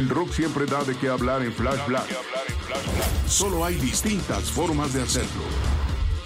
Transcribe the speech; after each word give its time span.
El 0.00 0.08
rock 0.08 0.32
siempre 0.32 0.64
da 0.64 0.82
de 0.82 0.96
qué 0.96 1.10
hablar 1.10 1.42
en 1.42 1.52
Flash 1.52 1.86
Black. 1.86 2.08
Solo 3.26 3.66
hay 3.66 3.74
distintas 3.74 4.50
formas 4.50 4.94
de 4.94 5.02
hacerlo. 5.02 5.42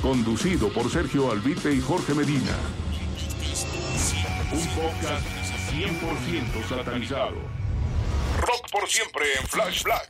Conducido 0.00 0.68
por 0.68 0.88
Sergio 0.88 1.32
Albite 1.32 1.74
y 1.74 1.80
Jorge 1.80 2.14
Medina. 2.14 2.56
Un 4.52 4.66
podcast 4.80 5.26
100% 5.72 6.68
satanizado. 6.68 7.34
Rock 8.42 8.70
por 8.70 8.88
siempre 8.88 9.24
en 9.40 9.48
Flash 9.48 9.82
Black. 9.82 10.08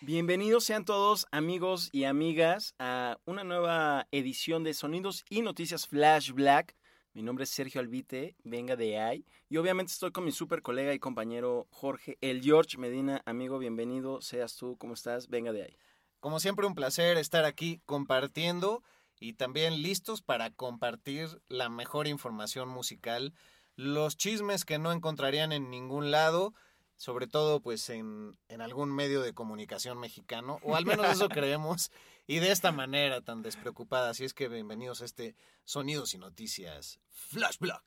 Bienvenidos 0.00 0.64
sean 0.64 0.84
todos 0.84 1.28
amigos 1.30 1.90
y 1.92 2.04
amigas 2.04 2.74
a 2.80 3.18
una 3.24 3.44
nueva 3.44 4.08
edición 4.10 4.64
de 4.64 4.74
Sonidos 4.74 5.24
y 5.30 5.42
Noticias 5.42 5.86
Flash 5.86 6.32
Black. 6.32 6.74
Mi 7.14 7.22
nombre 7.22 7.44
es 7.44 7.50
Sergio 7.50 7.80
Albite, 7.80 8.36
venga 8.44 8.76
de 8.76 8.98
ahí. 8.98 9.26
Y 9.48 9.56
obviamente 9.56 9.92
estoy 9.92 10.12
con 10.12 10.24
mi 10.24 10.32
super 10.32 10.62
colega 10.62 10.92
y 10.92 10.98
compañero 10.98 11.66
Jorge, 11.70 12.18
el 12.20 12.42
George 12.42 12.76
Medina. 12.78 13.22
Amigo, 13.24 13.58
bienvenido, 13.58 14.20
seas 14.20 14.56
tú, 14.56 14.76
¿cómo 14.76 14.94
estás? 14.94 15.28
Venga 15.28 15.52
de 15.52 15.62
ahí. 15.62 15.76
Como 16.20 16.38
siempre, 16.38 16.66
un 16.66 16.74
placer 16.74 17.16
estar 17.16 17.44
aquí 17.44 17.80
compartiendo 17.86 18.82
y 19.18 19.32
también 19.32 19.82
listos 19.82 20.22
para 20.22 20.50
compartir 20.50 21.40
la 21.48 21.68
mejor 21.68 22.06
información 22.06 22.68
musical, 22.68 23.34
los 23.74 24.16
chismes 24.16 24.64
que 24.64 24.78
no 24.78 24.92
encontrarían 24.92 25.52
en 25.52 25.70
ningún 25.70 26.10
lado, 26.10 26.54
sobre 26.96 27.26
todo 27.26 27.60
pues 27.60 27.88
en, 27.90 28.36
en 28.48 28.60
algún 28.60 28.94
medio 28.94 29.22
de 29.22 29.32
comunicación 29.32 29.98
mexicano, 29.98 30.58
o 30.62 30.76
al 30.76 30.84
menos 30.84 31.06
eso 31.08 31.28
creemos, 31.28 31.90
y 32.28 32.40
de 32.40 32.52
esta 32.52 32.70
manera 32.72 33.22
tan 33.22 33.42
despreocupada. 33.42 34.10
Así 34.10 34.22
es 34.24 34.34
que 34.34 34.48
bienvenidos 34.48 35.00
a 35.00 35.06
este 35.06 35.34
Sonidos 35.64 36.12
y 36.12 36.18
Noticias 36.18 37.00
Flash 37.08 37.58
Block. 37.58 37.82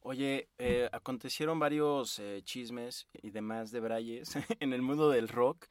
Oye, 0.00 0.48
eh, 0.58 0.88
acontecieron 0.92 1.58
varios 1.58 2.18
eh, 2.20 2.42
chismes 2.44 3.08
y 3.12 3.30
demás 3.30 3.72
de 3.72 3.80
Brayes 3.80 4.34
en 4.60 4.72
el 4.72 4.82
mundo 4.82 5.10
del 5.10 5.28
rock. 5.28 5.66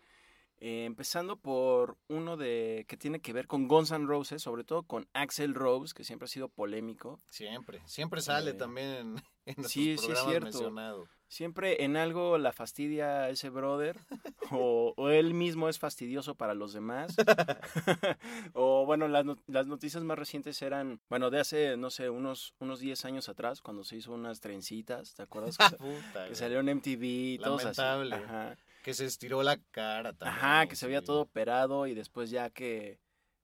Eh, 0.57 0.83
empezando 0.85 1.37
por 1.37 1.97
uno 2.09 2.35
de 2.35 2.85
que 2.87 2.97
tiene 2.97 3.21
que 3.21 3.31
ver 3.33 3.47
con 3.47 3.67
Guns 3.69 3.91
N' 3.91 4.05
Roses, 4.05 4.43
sobre 4.43 4.65
todo 4.65 4.83
con 4.83 5.07
Axel 5.13 5.55
Rose, 5.55 5.93
que 5.95 6.03
siempre 6.03 6.25
ha 6.25 6.27
sido 6.27 6.49
polémico. 6.49 7.17
Siempre, 7.29 7.81
siempre 7.85 8.21
sale 8.21 8.51
Eh, 8.51 8.55
también 8.55 8.87
en, 8.89 9.23
en 9.45 9.63
sí, 9.63 9.69
sí 9.69 9.91
es 9.93 10.01
programas 10.01 10.29
cierto. 10.29 10.45
mencionado. 10.45 11.07
Siempre 11.31 11.85
en 11.85 11.95
algo 11.95 12.37
la 12.37 12.51
fastidia 12.51 13.29
ese 13.29 13.49
brother, 13.49 13.97
o, 14.51 14.93
o 14.97 15.09
él 15.09 15.33
mismo 15.33 15.69
es 15.69 15.79
fastidioso 15.79 16.35
para 16.35 16.53
los 16.53 16.73
demás. 16.73 17.15
o 18.53 18.85
bueno, 18.85 19.07
las, 19.07 19.23
no- 19.23 19.37
las 19.47 19.65
noticias 19.65 20.03
más 20.03 20.19
recientes 20.19 20.61
eran, 20.61 20.99
bueno, 21.09 21.29
de 21.29 21.39
hace, 21.39 21.77
no 21.77 21.89
sé, 21.89 22.09
unos, 22.09 22.53
unos 22.59 22.81
10 22.81 23.05
años 23.05 23.29
atrás, 23.29 23.61
cuando 23.61 23.85
se 23.85 23.95
hizo 23.95 24.11
unas 24.11 24.41
trencitas, 24.41 25.15
¿te 25.15 25.23
acuerdas? 25.23 25.57
Que, 25.57 25.77
Puta, 25.77 26.27
que 26.27 26.35
salió 26.35 26.59
en 26.59 26.67
MTV 26.67 27.03
y 27.05 27.37
todos 27.37 27.63
así. 27.63 27.79
Lamentable. 27.79 28.15
Ajá. 28.25 28.57
Que 28.83 28.93
se 28.93 29.05
estiró 29.05 29.41
la 29.41 29.57
cara 29.71 30.11
también. 30.11 30.37
Ajá, 30.37 30.67
que 30.67 30.75
se 30.75 30.85
veía 30.85 31.01
todo 31.01 31.21
operado 31.21 31.87
y 31.87 31.93
después 31.93 32.29
ya 32.29 32.49
que, 32.49 32.99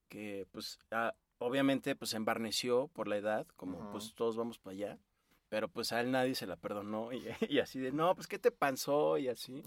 que 0.09 0.45
pues, 0.51 0.77
ah, 0.91 1.13
obviamente, 1.37 1.95
pues, 1.95 2.11
se 2.11 2.17
embarneció 2.17 2.89
por 2.89 3.07
la 3.07 3.15
edad, 3.15 3.47
como, 3.55 3.89
pues, 3.91 4.13
todos 4.13 4.35
vamos 4.35 4.59
para 4.59 4.73
allá. 4.73 4.97
Pero, 5.49 5.69
pues, 5.69 5.93
a 5.93 6.01
él 6.01 6.11
nadie 6.11 6.35
se 6.35 6.45
la 6.45 6.57
perdonó 6.57 7.13
y, 7.13 7.23
y 7.49 7.59
así 7.59 7.79
de, 7.79 7.91
no, 7.91 8.13
pues, 8.15 8.27
¿qué 8.27 8.39
te 8.39 8.51
pasó? 8.51 9.17
Y 9.17 9.27
así. 9.27 9.63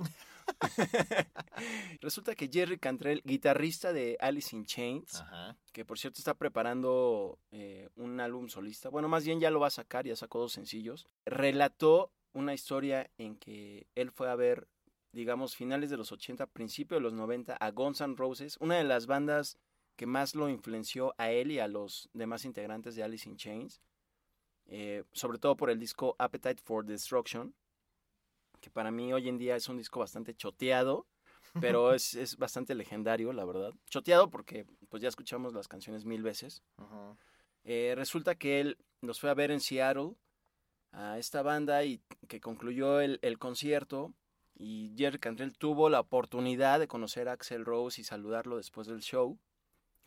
Resulta 2.00 2.34
que 2.34 2.48
Jerry 2.48 2.78
Cantrell, 2.78 3.22
guitarrista 3.24 3.92
de 3.92 4.16
Alice 4.20 4.54
in 4.54 4.64
Chains, 4.64 5.20
Ajá. 5.20 5.56
que 5.72 5.84
por 5.84 5.98
cierto 5.98 6.18
está 6.18 6.34
preparando 6.34 7.38
eh, 7.50 7.88
un 7.96 8.20
álbum 8.20 8.48
solista, 8.48 8.88
bueno, 8.88 9.08
más 9.08 9.24
bien 9.24 9.40
ya 9.40 9.50
lo 9.50 9.60
va 9.60 9.68
a 9.68 9.70
sacar, 9.70 10.06
ya 10.06 10.16
sacó 10.16 10.38
dos 10.40 10.52
sencillos, 10.52 11.06
relató 11.24 12.12
una 12.32 12.54
historia 12.54 13.10
en 13.18 13.36
que 13.36 13.86
él 13.94 14.10
fue 14.10 14.30
a 14.30 14.36
ver, 14.36 14.68
digamos, 15.12 15.56
finales 15.56 15.90
de 15.90 15.96
los 15.96 16.12
80, 16.12 16.46
principios 16.46 16.98
de 16.98 17.02
los 17.02 17.12
90, 17.12 17.56
a 17.56 17.70
Guns 17.70 18.00
N' 18.00 18.16
Roses, 18.16 18.56
una 18.60 18.76
de 18.76 18.84
las 18.84 19.06
bandas 19.06 19.58
que 19.96 20.06
más 20.06 20.34
lo 20.34 20.48
influenció 20.48 21.14
a 21.18 21.30
él 21.30 21.50
y 21.50 21.58
a 21.58 21.68
los 21.68 22.08
demás 22.14 22.44
integrantes 22.44 22.94
de 22.94 23.02
Alice 23.02 23.28
in 23.28 23.36
Chains, 23.36 23.80
eh, 24.70 25.02
sobre 25.12 25.38
todo 25.38 25.56
por 25.56 25.68
el 25.68 25.80
disco 25.80 26.14
Appetite 26.18 26.62
for 26.62 26.84
Destruction, 26.84 27.52
que 28.60 28.70
para 28.70 28.92
mí 28.92 29.12
hoy 29.12 29.28
en 29.28 29.36
día 29.36 29.56
es 29.56 29.68
un 29.68 29.76
disco 29.76 29.98
bastante 29.98 30.32
choteado, 30.34 31.06
pero 31.60 31.92
es, 31.94 32.14
es 32.14 32.36
bastante 32.36 32.76
legendario, 32.76 33.32
la 33.32 33.44
verdad. 33.44 33.74
Choteado 33.88 34.30
porque 34.30 34.66
pues 34.88 35.02
ya 35.02 35.08
escuchamos 35.08 35.52
las 35.54 35.66
canciones 35.66 36.04
mil 36.04 36.22
veces. 36.22 36.62
Eh, 37.64 37.94
resulta 37.96 38.36
que 38.36 38.60
él 38.60 38.78
nos 39.00 39.18
fue 39.18 39.28
a 39.28 39.34
ver 39.34 39.50
en 39.50 39.60
Seattle 39.60 40.14
a 40.92 41.18
esta 41.18 41.42
banda 41.42 41.84
y 41.84 42.00
que 42.28 42.40
concluyó 42.40 43.00
el, 43.00 43.18
el 43.22 43.38
concierto 43.38 44.14
y 44.54 44.94
Jerry 44.96 45.18
Cantrell 45.18 45.56
tuvo 45.56 45.88
la 45.88 46.00
oportunidad 46.00 46.78
de 46.78 46.86
conocer 46.86 47.28
a 47.28 47.32
Axel 47.32 47.64
Rose 47.64 48.00
y 48.00 48.04
saludarlo 48.04 48.56
después 48.56 48.86
del 48.86 49.00
show. 49.00 49.36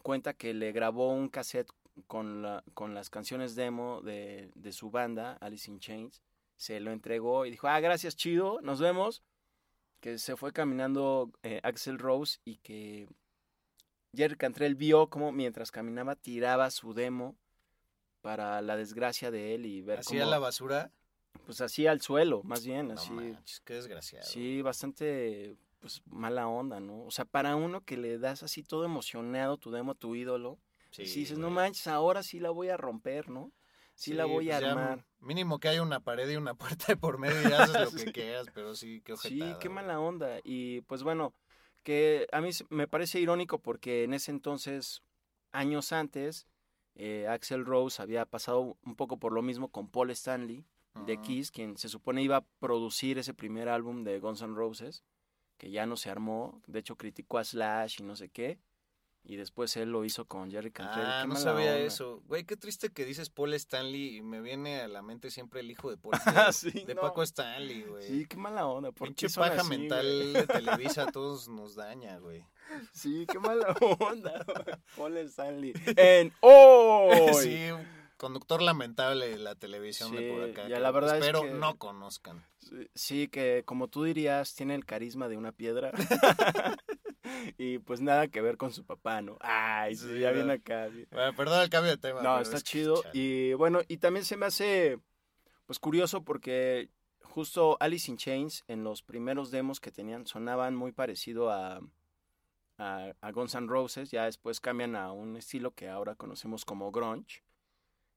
Cuenta 0.03 0.33
que 0.33 0.53
le 0.53 0.71
grabó 0.71 1.11
un 1.11 1.27
cassette 1.27 1.71
con, 2.07 2.41
la, 2.41 2.63
con 2.73 2.93
las 2.93 3.09
canciones 3.09 3.55
demo 3.55 4.01
de, 4.01 4.51
de 4.55 4.71
su 4.71 4.89
banda, 4.91 5.33
Alice 5.41 5.69
in 5.69 5.79
Chains. 5.79 6.21
Se 6.55 6.79
lo 6.79 6.91
entregó 6.91 7.45
y 7.45 7.51
dijo, 7.51 7.67
ah, 7.67 7.79
gracias, 7.79 8.15
chido, 8.15 8.59
nos 8.61 8.79
vemos. 8.79 9.23
Que 9.99 10.17
se 10.17 10.35
fue 10.35 10.51
caminando 10.51 11.31
eh, 11.43 11.59
Axel 11.63 11.97
Rose 11.97 12.39
y 12.45 12.57
que 12.57 13.07
Jerry 14.15 14.35
Cantrell 14.35 14.75
vio 14.75 15.07
como 15.09 15.31
mientras 15.31 15.71
caminaba 15.71 16.15
tiraba 16.15 16.69
su 16.71 16.93
demo 16.93 17.35
para 18.21 18.61
la 18.61 18.75
desgracia 18.77 19.31
de 19.31 19.55
él 19.55 19.65
y 19.65 19.81
ver 19.81 19.99
Así 19.99 20.17
a 20.17 20.21
cómo, 20.21 20.31
la 20.31 20.39
basura. 20.39 20.91
pues 21.45 21.61
así 21.61 21.87
al 21.87 22.01
suelo, 22.01 22.41
más 22.43 22.65
bien, 22.65 22.89
No 22.89 22.93
así. 22.95 23.11
manches, 23.11 23.61
qué 23.61 23.73
desgraciado. 23.75 24.25
Sí, 24.25 24.61
bastante 24.61 25.55
pues 25.79 26.01
mala 26.05 26.47
onda, 26.47 26.79
¿no? 26.79 27.03
O 27.05 27.11
sea, 27.11 27.25
para 27.25 27.55
uno 27.57 27.81
que 27.81 27.97
le 27.97 28.17
das 28.17 28.43
así 28.43 28.63
todo 28.63 28.85
emocionado 28.85 29.57
tu 29.57 29.71
demo 29.71 29.91
a 29.91 29.95
tu 29.95 30.15
ídolo, 30.15 30.57
Sí, 30.93 31.05
si 31.05 31.19
dices, 31.21 31.37
no 31.39 31.49
manches, 31.49 31.87
ahora 31.87 32.23
sí 32.23 32.39
la 32.39 32.51
voy 32.51 32.69
a 32.69 32.77
romper, 32.77 33.29
¿no? 33.29 33.51
Sí, 33.95 34.13
la 34.13 34.25
voy 34.25 34.49
a 34.51 34.59
pues 34.59 34.69
armar. 34.69 35.05
Mínimo 35.19 35.59
que 35.59 35.67
haya 35.69 35.81
una 35.81 35.99
pared 35.99 36.29
y 36.29 36.35
una 36.35 36.53
puerta 36.79 36.85
de 36.87 36.97
por 36.97 37.17
medio 37.17 37.41
y 37.41 37.51
haces 37.51 37.79
lo 37.81 37.91
que 37.91 38.05
Sí. 38.05 38.11
quieras, 38.13 38.47
pero 38.53 38.75
sí, 38.75 39.01
qué 39.01 39.15
Sí, 39.17 39.39
ojetada, 39.39 39.59
qué 39.59 39.67
güey. 39.69 39.75
mala 39.75 39.99
onda. 39.99 40.39
Y 40.43 40.81
pues 40.81 41.03
bueno, 41.03 41.33
que 41.83 42.27
a 42.31 42.41
mí 42.41 42.49
me 42.69 42.87
parece 42.87 43.19
irónico 43.19 43.59
porque 43.59 44.03
en 44.03 44.13
ese 44.13 44.31
entonces, 44.31 45.01
años 45.51 45.91
antes, 45.91 46.47
eh, 46.95 47.27
Axel 47.27 47.65
Rose 47.65 48.01
había 48.01 48.25
pasado 48.25 48.77
un 48.83 48.95
poco 48.95 49.17
por 49.17 49.33
lo 49.33 49.41
mismo 49.41 49.69
con 49.69 49.89
Paul 49.89 50.11
Stanley 50.11 50.65
de. 50.93 51.19
Kiss, 51.21 51.49
quien 51.49 51.75
se 51.77 51.89
supone 51.89 52.21
iba 52.21 52.37
a 52.37 52.45
producir 52.59 53.17
ese 53.17 53.33
primer 53.33 53.67
álbum 53.67 54.03
de 54.03 54.19
Guns 54.19 54.41
N' 54.43 54.53
Roses, 54.55 55.03
que 55.57 55.71
ya 55.71 55.87
no 55.87 55.97
se 55.97 56.11
armó. 56.11 56.61
De 56.67 56.79
hecho, 56.79 56.95
criticó 56.97 57.39
a 57.39 57.43
Slash 57.43 58.01
y 58.01 58.03
no 58.03 58.15
sé 58.15 58.29
qué. 58.29 58.59
Y 59.25 59.37
después 59.37 59.77
él 59.77 59.89
lo 59.89 60.03
hizo 60.03 60.25
con 60.25 60.51
Jerry 60.51 60.71
Cantrell. 60.71 61.05
Ah, 61.07 61.25
no 61.25 61.37
sabía 61.37 61.71
onda. 61.71 61.77
eso. 61.85 62.21
Güey, 62.27 62.43
qué 62.43 62.57
triste 62.57 62.89
que 62.89 63.05
dices 63.05 63.29
Paul 63.29 63.53
Stanley 63.53 64.17
y 64.17 64.21
me 64.21 64.41
viene 64.41 64.81
a 64.81 64.87
la 64.89 65.01
mente 65.01 65.31
siempre 65.31 65.61
el 65.61 65.71
hijo 65.71 65.89
de 65.89 65.95
Paul. 65.97 66.11
De, 66.49 66.53
sí, 66.53 66.83
de 66.85 66.93
no. 66.93 67.01
Paco 67.01 67.23
Stanley, 67.23 67.83
güey. 67.83 68.05
Sí, 68.05 68.25
qué 68.25 68.35
mala 68.35 68.65
onda. 68.67 68.91
¿Por 68.91 69.07
Pinche 69.07 69.29
paja 69.29 69.61
así, 69.61 69.69
mental 69.69 70.05
güey? 70.05 70.33
de 70.33 70.47
Televisa 70.47 71.03
a 71.03 71.11
todos 71.13 71.47
nos 71.47 71.75
daña, 71.75 72.17
güey. 72.17 72.45
Sí, 72.93 73.25
qué 73.31 73.39
mala 73.39 73.73
onda. 73.99 74.45
Paul 74.97 75.17
Stanley. 75.19 75.73
En 75.95 76.33
hoy. 76.41 77.33
Sí, 77.41 77.69
conductor 78.17 78.61
lamentable 78.61 79.29
de 79.29 79.37
la 79.37 79.55
televisión 79.55 80.11
de 80.13 80.31
por 80.33 80.45
Sí, 80.45 80.51
acá. 80.51 80.67
ya 80.67 80.79
la 80.79 80.91
verdad 80.91 81.15
es 81.17 81.21
espero 81.23 81.43
que- 81.43 81.51
no 81.51 81.77
conozcan. 81.77 82.45
Sí, 82.59 82.87
Sí, 82.93 83.27
que 83.29 83.63
como 83.65 83.87
tú 83.87 84.03
dirías, 84.03 84.53
tiene 84.53 84.75
el 84.75 84.85
carisma 84.85 85.29
de 85.29 85.37
una 85.37 85.53
piedra. 85.53 85.91
y 87.57 87.79
pues 87.79 88.01
nada 88.01 88.27
que 88.27 88.41
ver 88.41 88.57
con 88.57 88.71
su 88.71 88.85
papá, 88.85 89.21
¿no? 89.21 89.37
Ay, 89.41 89.95
sí, 89.95 90.19
ya 90.19 90.31
viene 90.31 90.53
acá. 90.53 90.89
Bueno, 91.11 91.35
perdón 91.35 91.61
el 91.61 91.69
cambio 91.69 91.91
de 91.91 91.97
tema. 91.97 92.21
No, 92.21 92.39
está 92.39 92.57
es 92.57 92.63
chido. 92.63 93.01
chale. 93.01 93.17
Y 93.17 93.53
bueno, 93.53 93.81
y 93.87 93.97
también 93.97 94.25
se 94.25 94.37
me 94.37 94.45
hace 94.45 94.99
pues 95.65 95.79
curioso 95.79 96.23
porque 96.23 96.89
justo 97.21 97.77
Alice 97.79 98.09
in 98.11 98.17
Chains 98.17 98.63
en 98.67 98.83
los 98.83 99.01
primeros 99.01 99.51
demos 99.51 99.79
que 99.79 99.91
tenían 99.91 100.27
sonaban 100.27 100.75
muy 100.75 100.91
parecido 100.91 101.49
a, 101.49 101.81
a, 102.77 103.13
a 103.21 103.31
Guns 103.31 103.55
N' 103.55 103.67
Roses. 103.67 104.11
Ya 104.11 104.25
después 104.25 104.59
cambian 104.59 104.95
a 104.95 105.11
un 105.11 105.37
estilo 105.37 105.71
que 105.71 105.89
ahora 105.89 106.15
conocemos 106.15 106.65
como 106.65 106.91
grunge. 106.91 107.43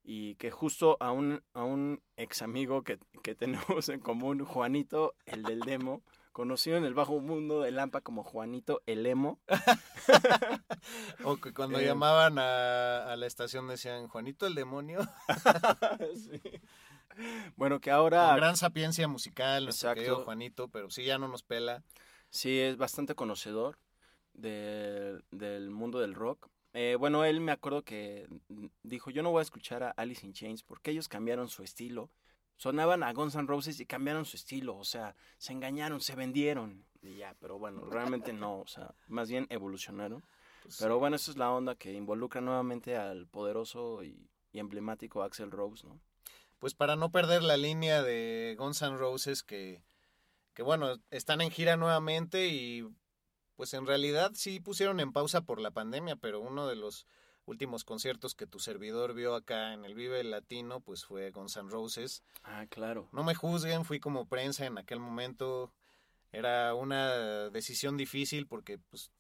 Y 0.09 0.37
que 0.37 0.53
justo 0.53 0.97
a 1.01 1.11
un, 1.11 1.43
a 1.53 1.65
un 1.65 2.01
ex 2.17 2.41
amigo 2.43 2.83
que, 2.83 3.01
que 3.25 3.35
tenemos 3.35 3.89
en 3.89 3.99
común, 3.99 4.45
Juanito, 4.45 5.17
el 5.25 5.43
del 5.43 5.61
demo, 5.61 6.05
conocido 6.37 6.77
en 6.77 6.85
el 6.85 6.93
bajo 6.93 7.19
mundo 7.19 7.63
de 7.63 7.71
Lampa 7.71 8.03
como 8.03 8.23
Juanito 8.23 8.83
el 8.85 9.07
emo. 9.07 9.41
O 11.25 11.37
que 11.39 11.53
cuando 11.55 11.79
Eh. 11.81 11.87
llamaban 11.87 12.39
a, 12.39 13.11
a 13.11 13.17
la 13.17 13.27
estación 13.27 13.67
decían, 13.69 14.07
Juanito 14.09 14.47
el 14.47 14.55
demonio. 14.55 15.01
Sí. 16.15 16.41
Bueno, 17.57 17.81
que 17.81 17.89
Con 17.91 17.99
ahora... 17.99 18.37
gran 18.37 18.57
sapiencia 18.59 19.09
musical, 19.09 19.65
nuestro 19.65 19.95
querido 19.95 20.25
Juanito, 20.25 20.69
pero 20.69 20.91
sí 20.91 21.05
ya 21.05 21.17
no 21.19 21.27
nos 21.29 21.43
pela. 21.43 21.83
Sí, 22.29 22.61
es 22.61 22.77
bastante 22.77 23.15
conocedor 23.15 23.79
del- 24.35 25.25
del 25.31 25.71
mundo 25.71 25.99
del 26.01 26.13
rock. 26.15 26.49
Eh, 26.75 26.97
bueno, 26.99 27.25
él 27.25 27.41
me 27.41 27.53
acuerdo 27.53 27.83
que 27.83 28.29
dijo, 28.83 29.09
yo 29.11 29.23
no 29.23 29.31
voy 29.31 29.39
a 29.39 29.43
escuchar 29.43 29.83
a 29.83 29.91
Alice 29.93 30.27
in 30.27 30.35
Chains 30.35 30.63
porque 30.63 30.91
ellos 30.91 31.09
cambiaron 31.09 31.49
su 31.49 31.63
estilo. 31.63 32.11
Sonaban 32.57 33.03
a 33.03 33.13
Guns 33.13 33.35
N' 33.35 33.47
Roses 33.47 33.81
y 33.81 33.87
cambiaron 33.87 34.25
su 34.25 34.37
estilo, 34.37 34.77
o 34.77 34.85
sea, 34.85 35.15
se 35.39 35.53
engañaron, 35.53 36.01
se 36.01 36.15
vendieron. 36.15 36.85
Y 37.03 37.17
ya, 37.17 37.37
pero 37.41 37.59
bueno, 37.59 37.85
realmente 37.85 38.33
no, 38.33 38.61
o 38.61 38.67
sea, 38.67 38.95
más 39.09 39.29
bien 39.29 39.47
evolucionaron. 39.51 40.25
Pues, 40.63 40.79
Pero 40.81 40.99
bueno, 40.99 41.17
esa 41.17 41.31
es 41.31 41.37
la 41.37 41.53
onda 41.53 41.75
que 41.75 41.93
involucra 41.93 42.41
nuevamente 42.41 42.97
al 42.97 43.27
poderoso 43.27 44.03
y, 44.03 44.29
y 44.53 44.59
emblemático 44.59 45.23
Axel 45.23 45.51
Rose, 45.51 45.87
¿no? 45.87 46.01
pues 46.59 46.75
para 46.75 46.97
no 46.97 47.11
perder 47.11 47.43
la 47.43 47.57
línea 47.57 48.03
de 48.03 48.57
Guns 48.59 48.83
N' 48.83 48.97
Roses 48.97 49.43
que, 49.43 49.83
que 50.55 50.63
bueno, 50.63 50.97
están 51.11 51.41
en 51.41 51.51
gira 51.51 51.77
nuevamente 51.77 52.49
y 52.49 52.89
pues 53.57 53.75
en 53.75 53.87
realidad 53.87 54.33
sí 54.35 54.61
pusieron 54.61 55.01
en 55.01 55.13
pausa 55.13 55.43
por 55.43 55.61
la 55.61 55.71
pandemia, 55.71 56.17
pero 56.17 56.41
uno 56.41 56.67
de 56.67 56.77
los 56.77 57.07
últimos 57.47 57.85
conciertos 57.85 58.35
que 58.35 58.47
tu 58.47 58.59
servidor 58.59 59.15
vio 59.15 59.35
acá 59.35 59.73
en 59.73 59.85
el 59.85 59.95
Vive 59.95 60.23
Latino 60.25 60.81
pues 60.81 61.05
fue 61.05 61.31
Guns 61.31 61.57
N' 61.57 61.71
Roses. 61.71 62.23
Ah, 62.43 62.67
claro. 62.69 63.09
No 63.13 63.25
me 63.25 63.35
juzguen, 63.35 63.85
fui 63.85 64.01
como 64.01 64.27
prensa 64.27 64.67
en 64.67 64.79
aquel 64.79 64.99
momento. 65.01 65.73
Era 66.33 66.75
una 66.75 67.49
decisión 67.51 67.97
difícil 67.97 68.47
porque 68.47 68.79
pues 68.79 69.11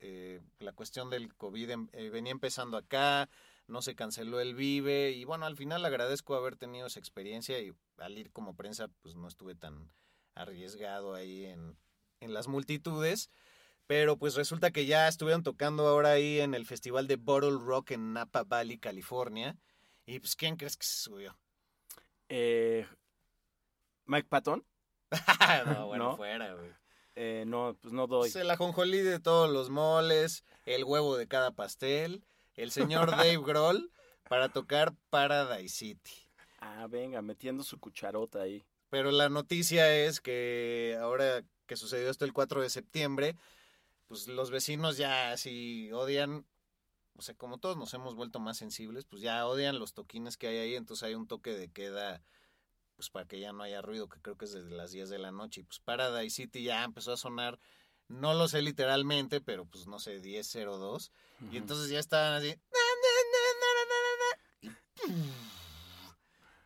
eh, 0.00 0.40
la 0.58 0.72
cuestión 0.72 1.10
del 1.10 1.34
COVID 1.34 1.70
em- 1.70 1.88
eh, 1.92 2.10
venía 2.10 2.32
empezando 2.32 2.76
acá, 2.76 3.28
no 3.68 3.82
se 3.82 3.94
canceló 3.94 4.40
el 4.40 4.54
Vive 4.54 5.12
y 5.12 5.24
bueno, 5.24 5.46
al 5.46 5.56
final 5.56 5.84
agradezco 5.84 6.34
haber 6.34 6.56
tenido 6.56 6.86
esa 6.86 7.00
experiencia 7.00 7.58
y 7.60 7.72
al 7.96 8.18
ir 8.18 8.30
como 8.32 8.54
prensa 8.54 8.88
pues 9.00 9.14
no 9.16 9.28
estuve 9.28 9.54
tan 9.54 9.90
arriesgado 10.34 11.14
ahí 11.14 11.46
en, 11.46 11.76
en 12.20 12.34
las 12.34 12.48
multitudes. 12.48 13.30
Pero 13.92 14.16
pues 14.16 14.36
resulta 14.36 14.70
que 14.70 14.86
ya 14.86 15.06
estuvieron 15.06 15.42
tocando 15.42 15.86
ahora 15.86 16.12
ahí 16.12 16.40
en 16.40 16.54
el 16.54 16.64
festival 16.64 17.06
de 17.06 17.16
Bottle 17.16 17.58
Rock 17.62 17.90
en 17.90 18.14
Napa 18.14 18.42
Valley, 18.42 18.78
California. 18.78 19.54
Y 20.06 20.18
pues, 20.18 20.34
¿quién 20.34 20.56
crees 20.56 20.78
que 20.78 20.86
se 20.86 20.96
subió? 20.96 21.36
Eh, 22.30 22.86
Mike 24.06 24.28
Patton, 24.30 24.64
no, 25.66 25.86
bueno, 25.88 26.04
¿No? 26.04 26.16
fuera, 26.16 26.54
güey. 26.54 26.70
eh, 27.16 27.44
no, 27.46 27.76
pues 27.82 27.92
no 27.92 28.06
doy. 28.06 28.30
Es 28.30 28.36
el 28.36 28.50
ajonjolí 28.50 29.00
de 29.00 29.20
todos 29.20 29.50
los 29.52 29.68
moles, 29.68 30.42
el 30.64 30.84
huevo 30.84 31.18
de 31.18 31.28
cada 31.28 31.50
pastel, 31.50 32.24
el 32.54 32.70
señor 32.70 33.10
Dave 33.10 33.42
Grohl 33.44 33.92
para 34.26 34.48
tocar 34.48 34.94
Paradise 35.10 35.76
City. 35.76 36.30
Ah, 36.60 36.86
venga, 36.88 37.20
metiendo 37.20 37.62
su 37.62 37.78
cucharota 37.78 38.40
ahí. 38.40 38.64
Pero 38.88 39.10
la 39.10 39.28
noticia 39.28 39.94
es 39.94 40.22
que 40.22 40.96
ahora 40.98 41.44
que 41.66 41.76
sucedió 41.76 42.08
esto 42.08 42.24
el 42.24 42.32
4 42.32 42.62
de 42.62 42.70
septiembre, 42.70 43.36
pues 44.12 44.28
los 44.28 44.50
vecinos 44.50 44.98
ya 44.98 45.32
así 45.32 45.90
odian, 45.90 46.44
o 47.16 47.22
sea, 47.22 47.34
como 47.34 47.56
todos 47.56 47.78
nos 47.78 47.94
hemos 47.94 48.14
vuelto 48.14 48.40
más 48.40 48.58
sensibles, 48.58 49.06
pues 49.06 49.22
ya 49.22 49.46
odian 49.46 49.78
los 49.78 49.94
toquines 49.94 50.36
que 50.36 50.48
hay 50.48 50.58
ahí, 50.58 50.74
entonces 50.74 51.04
hay 51.04 51.14
un 51.14 51.26
toque 51.26 51.54
de 51.54 51.70
queda 51.70 52.22
pues 52.94 53.08
para 53.08 53.24
que 53.24 53.40
ya 53.40 53.54
no 53.54 53.62
haya 53.62 53.80
ruido, 53.80 54.10
que 54.10 54.20
creo 54.20 54.36
que 54.36 54.44
es 54.44 54.52
desde 54.52 54.68
las 54.68 54.90
10 54.90 55.08
de 55.08 55.18
la 55.18 55.32
noche, 55.32 55.62
y 55.62 55.64
pues 55.64 55.80
Paradise 55.80 56.36
City 56.36 56.62
ya 56.62 56.84
empezó 56.84 57.14
a 57.14 57.16
sonar, 57.16 57.58
no 58.06 58.34
lo 58.34 58.48
sé 58.48 58.60
literalmente, 58.60 59.40
pero 59.40 59.64
pues 59.64 59.86
no 59.86 59.98
sé, 59.98 60.20
10.02, 60.20 61.10
y 61.40 61.46
Ujú. 61.46 61.56
entonces 61.56 61.88
ya 61.88 61.98
estaban 61.98 62.34
así, 62.34 62.54
y 64.60 64.68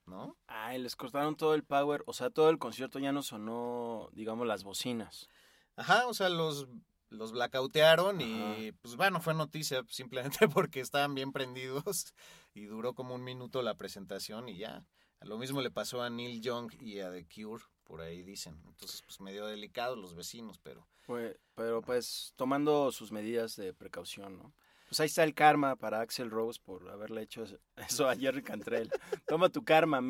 ¿no? 0.05 0.37
Ay, 0.49 0.79
les 0.81 0.97
cortaron 0.97 1.37
todo 1.37 1.55
el 1.55 1.63
power, 1.63 2.03
o 2.07 2.13
sea, 2.13 2.29
todo 2.29 2.51
el 2.51 2.59
concierto 2.59 2.99
ya 2.99 3.13
no 3.13 3.23
sonó, 3.23 4.09
digamos, 4.15 4.49
las 4.49 4.65
bocinas. 4.65 5.29
Ajá, 5.77 6.09
o 6.09 6.15
sea, 6.15 6.29
los, 6.29 6.67
los 7.09 7.33
blackoutearon 7.33 8.21
y 8.21 8.73
pues 8.83 8.97
bueno, 8.97 9.21
fue 9.21 9.35
noticia 9.35 9.83
simplemente 9.89 10.49
porque 10.49 10.81
estaban 10.81 11.15
bien 11.15 11.33
prendidos 11.33 12.15
y 12.55 12.65
duró 12.67 12.95
como 12.95 13.15
un 13.15 13.25
minuto 13.25 13.63
la 13.63 13.75
presentación 13.77 14.49
y 14.49 14.59
ya. 14.59 14.85
Lo 15.23 15.39
mismo 15.39 15.63
le 15.63 15.71
pasó 15.71 16.03
a 16.03 16.11
Neil 16.11 16.43
Young 16.43 16.73
y 16.81 17.01
a 17.01 17.11
The 17.11 17.27
Cure, 17.27 17.65
por 17.85 18.01
ahí 18.03 18.23
dicen. 18.23 18.61
Entonces, 18.67 19.03
pues 19.03 19.19
medio 19.21 19.47
delicado 19.47 19.97
los 19.97 20.15
vecinos, 20.15 20.59
pero 20.63 20.87
Fue- 21.01 21.41
pero 21.55 21.81
pues 21.81 22.33
tomando 22.37 22.93
sus 22.93 23.13
medidas 23.13 23.57
de 23.57 23.73
precaución, 23.73 24.37
¿no? 24.37 24.53
Pues 24.89 25.01
ahí 25.01 25.07
está 25.07 25.25
el 25.25 25.35
karma 25.35 25.75
para 25.75 26.01
Axel 26.01 26.31
Rose 26.31 26.61
por 26.63 26.89
haberle 26.91 27.23
hecho 27.23 27.45
eso- 27.45 27.59
a 28.09 28.15
Jerry 28.15 28.43
Cantrell. 28.43 28.91
Toma 29.27 29.49
tu 29.49 29.65
karma, 29.65 30.01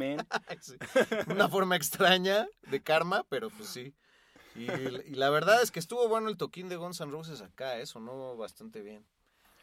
sí, 0.60 0.75
una 1.28 1.48
forma 1.48 1.76
extraña 1.76 2.46
de 2.69 2.82
karma, 2.82 3.25
pero 3.28 3.48
pues 3.50 3.69
sí. 3.69 3.94
Y, 4.56 4.70
y 5.12 5.14
la 5.14 5.31
verdad 5.31 5.62
es 5.62 5.70
que 5.70 5.79
estuvo 5.81 6.08
bueno 6.08 6.29
el 6.29 6.37
toquín 6.37 6.69
de 6.69 6.76
Guns 6.76 7.00
N' 7.00 7.11
Roses 7.11 7.41
acá, 7.43 7.79
eso 7.79 7.94
sonó 7.94 8.37
bastante 8.37 8.81
bien. 8.82 9.06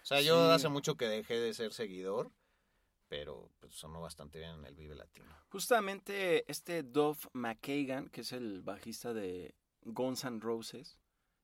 O 0.02 0.06
sea, 0.06 0.22
yo 0.22 0.48
Sí. 0.50 0.52
hace 0.56 0.70
mucho 0.70 0.96
que 0.96 1.08
dejé 1.08 1.40
de 1.40 1.54
ser 1.54 1.74
seguidor, 1.74 2.32
pero 3.08 3.50
pues 3.60 3.74
sonó 3.76 4.02
bastante 4.02 4.40
bien 4.40 4.52
en 4.56 4.66
el 4.66 4.76
Vive 4.76 4.96
Latino. 4.96 5.28
Justamente 5.50 6.44
este 6.52 6.84
Dove 6.84 7.20
McKagan, 7.34 8.10
que 8.10 8.22
es 8.22 8.32
el 8.32 8.62
bajista 8.62 9.14
de 9.14 9.54
Guns 9.84 10.24
N' 10.26 10.40
Roses, 10.42 10.98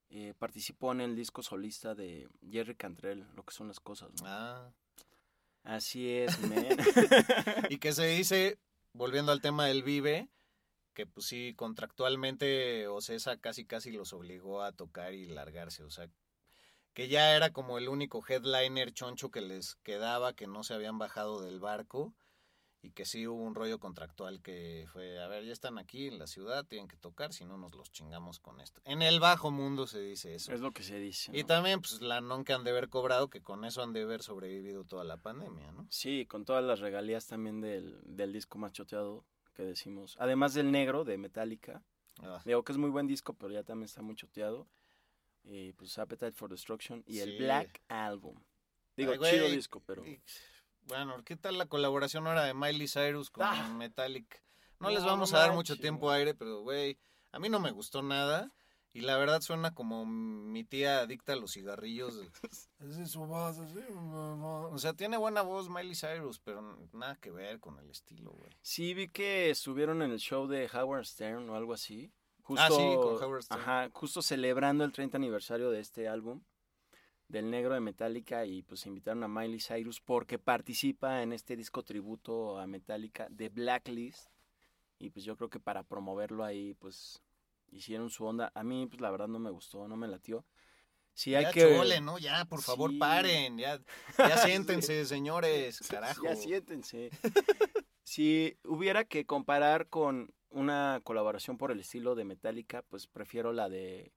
eh, 0.09 0.33
participó 0.37 0.91
en 0.91 1.01
el 1.01 1.15
disco 1.15 1.43
solista 1.43 1.93
de 1.95 2.27
Jerry 2.49 2.75
Cantrell, 2.75 3.25
lo 3.35 3.43
que 3.43 3.53
son 3.53 3.67
las 3.67 3.79
cosas, 3.79 4.09
¿no? 4.21 4.27
Ah. 4.27 4.71
Así 5.63 6.09
es, 6.09 6.39
man. 6.41 6.65
Y 7.69 7.77
que 7.77 7.93
se 7.93 8.07
dice, 8.07 8.57
volviendo 8.93 9.31
al 9.31 9.41
tema 9.41 9.67
del 9.67 9.83
Vive, 9.83 10.27
que 10.99 11.07
pues 11.07 11.27
sí, 11.27 11.53
contractualmente 11.55 12.89
Ocesa 12.89 13.37
casi 13.37 13.63
casi 13.63 13.89
los 13.89 14.11
obligó 14.11 14.63
a 14.63 14.73
tocar 14.73 15.13
y 15.13 15.27
largarse, 15.27 15.81
o 15.85 15.89
sea, 15.89 16.09
que 16.93 17.07
ya 17.07 17.37
era 17.37 17.51
como 17.51 17.77
el 17.77 17.87
único 17.87 18.21
headliner 18.27 18.91
choncho 18.91 19.31
que 19.31 19.39
les 19.39 19.75
quedaba, 19.75 20.33
que 20.33 20.45
no 20.45 20.61
se 20.61 20.73
habían 20.73 20.97
bajado 20.97 21.39
del 21.39 21.61
barco, 21.61 22.13
y 22.81 22.91
que 22.91 23.05
sí 23.05 23.25
hubo 23.27 23.41
un 23.41 23.55
rollo 23.55 23.79
contractual 23.79 24.41
que 24.41 24.87
fue, 24.91 25.23
a 25.23 25.27
ver, 25.29 25.45
ya 25.45 25.53
están 25.53 25.77
aquí 25.77 26.07
en 26.07 26.19
la 26.19 26.27
ciudad, 26.27 26.65
tienen 26.65 26.89
que 26.89 26.97
tocar, 26.97 27.31
si 27.31 27.45
no 27.45 27.57
nos 27.57 27.73
los 27.75 27.93
chingamos 27.93 28.39
con 28.39 28.59
esto. 28.59 28.81
En 28.83 29.01
el 29.01 29.21
bajo 29.21 29.51
mundo 29.51 29.87
se 29.87 30.01
dice 30.01 30.35
eso. 30.35 30.51
es 30.51 30.59
lo 30.59 30.73
que 30.73 30.83
se 30.83 30.99
dice. 30.99 31.31
Y 31.33 31.45
también, 31.45 31.79
pues, 31.79 32.01
la 32.01 32.19
non 32.19 32.43
que 32.43 32.51
han 32.51 32.65
de 32.65 32.71
haber 32.71 32.89
cobrado, 32.89 33.29
que 33.29 33.41
con 33.41 33.63
eso 33.63 33.81
han 33.81 33.93
de 33.93 34.01
haber 34.01 34.21
sobrevivido 34.21 34.83
toda 34.83 35.05
la 35.05 35.15
pandemia, 35.15 35.71
¿no? 35.71 35.87
Sí, 35.89 36.25
con 36.25 36.43
todas 36.43 36.65
las 36.65 36.81
regalías 36.81 37.25
también 37.25 37.61
del, 37.61 38.01
del 38.03 38.33
disco 38.33 38.57
más 38.57 38.73
choteado 38.73 39.23
que 39.59 39.65
decimos. 39.65 40.15
Además 40.19 40.53
del 40.53 40.71
negro 40.71 41.03
de 41.03 41.17
Metallica. 41.17 41.83
Ah. 42.23 42.41
Digo 42.45 42.63
que 42.63 42.71
es 42.71 42.77
muy 42.77 42.89
buen 42.89 43.07
disco, 43.07 43.33
pero 43.33 43.51
ya 43.51 43.61
también 43.63 43.85
está 43.87 44.01
muy 44.01 44.15
choteado. 44.15 44.69
Y 45.43 45.73
pues 45.73 45.97
Appetite 45.99 46.31
for 46.31 46.49
Destruction 46.49 47.03
y 47.05 47.19
el. 47.19 47.37
Black 47.39 47.81
Album. 47.89 48.41
Digo, 48.95 49.11
Ay, 49.11 49.17
güey, 49.17 49.31
chido 49.33 49.47
disco, 49.49 49.81
pero... 49.85 50.05
y- 50.05 50.21
Bueno, 50.83 51.21
¿qué 51.25 51.35
tal 51.35 51.57
la 51.57 51.65
colaboración 51.65 52.25
ahora 52.25 52.45
de 52.45 52.53
Miley 52.53 52.87
Cyrus 52.87 53.29
con 53.29 53.43
Ah. 53.45 53.67
Metallic? 53.77 54.41
No, 54.79 54.87
No, 54.87 54.93
les 54.95 55.03
vamos 55.03 55.33
a 55.33 55.39
dar 55.39 55.53
mucho 55.53 55.75
tiempo 55.75 56.09
aire, 56.09 56.33
pero 56.33 56.61
güey, 56.61 56.97
a 57.33 57.39
mí 57.39 57.49
no 57.49 57.59
me 57.59 57.71
gustó 57.71 58.01
nada. 58.01 58.49
Y 58.91 59.01
la 59.01 59.17
verdad 59.17 59.41
suena 59.41 59.73
como 59.75 60.05
mi 60.05 60.63
tía 60.63 61.01
adicta 61.01 61.33
a 61.33 61.35
los 61.35 61.53
cigarrillos. 61.53 62.21
Es 62.79 63.11
su 63.11 63.19
voz, 63.25 63.59
así, 63.59 63.77
mamá. 63.93 64.67
O 64.67 64.77
sea, 64.79 64.93
tiene 64.93 65.17
buena 65.17 65.41
voz 65.41 65.69
Miley 65.69 65.95
Cyrus, 65.95 66.39
pero 66.39 66.61
nada 66.93 67.15
que 67.17 67.29
ver 67.29 67.59
con 67.59 67.77
el 67.77 67.89
estilo, 67.89 68.31
güey. 68.31 68.51
Sí, 68.61 68.93
vi 68.93 69.09
que 69.09 69.49
estuvieron 69.49 70.01
en 70.01 70.11
el 70.11 70.19
show 70.19 70.47
de 70.47 70.67
Howard 70.73 71.05
Stern 71.05 71.49
o 71.49 71.55
algo 71.55 71.73
así. 71.73 72.11
Justo, 72.41 72.63
Ah, 72.63 72.69
sí, 72.69 72.95
con 72.95 73.21
Howard 73.23 73.43
Stern. 73.43 73.61
Ajá, 73.61 73.89
justo 73.93 74.21
celebrando 74.21 74.83
el 74.85 74.91
30 74.91 75.17
aniversario 75.17 75.69
de 75.71 75.81
este 75.81 76.07
álbum. 76.07 76.41
del 77.27 77.51
negro 77.51 77.75
de 77.75 77.79
Metallica 77.79 78.43
y 78.47 78.63
pues 78.63 78.87
invitaron 78.87 79.23
a 79.23 79.27
Miley 79.27 79.59
Cyrus 79.59 80.01
porque 80.01 80.39
participa 80.39 81.21
en 81.21 81.31
este 81.31 81.55
disco 81.55 81.83
tributo 81.83 82.57
a 82.57 82.65
Metallica 82.65 83.27
de 83.29 83.49
Blacklist 83.49 84.29
y 84.97 85.11
pues 85.11 85.25
yo 85.25 85.35
creo 85.37 85.47
que 85.47 85.59
para 85.59 85.83
promoverlo 85.83 86.43
ahí 86.43 86.73
pues 86.73 87.21
hicieron 87.71 88.09
su 88.09 88.25
onda. 88.25 88.51
A 88.55 88.63
mí 88.63 88.85
pues 88.87 89.01
la 89.01 89.11
verdad 89.11 89.27
no 89.27 89.39
me 89.39 89.49
gustó, 89.51 89.87
no 89.87 89.95
me 89.95 90.07
latió. 90.07 90.45
Sí, 91.13 91.35
hay 91.35 91.43
ya 91.45 91.51
que 91.51 91.61
chole, 91.75 91.99
¿no? 92.01 92.17
Ya, 92.17 92.45
por 92.45 92.61
favor, 92.61 92.91
Sí. 92.91 92.97
paren. 92.97 93.57
Ya, 93.57 93.79
ya 94.17 94.37
siéntense, 94.87 95.05
señores. 95.05 95.79
Carajo. 95.89 96.23
Ya 96.23 96.35
siéntense. 96.35 97.09
si 98.03 98.57
hubiera 98.63 99.03
que 99.05 99.25
comparar 99.25 99.87
con 99.87 100.33
una 100.49 100.99
colaboración 101.03 101.57
por 101.57 101.71
el 101.71 101.79
estilo 101.81 102.15
de 102.15 102.25
Metallica, 102.25 102.81
pues 102.83 103.07
prefiero 103.07 103.53
la 103.53 103.69
de 103.69 104.13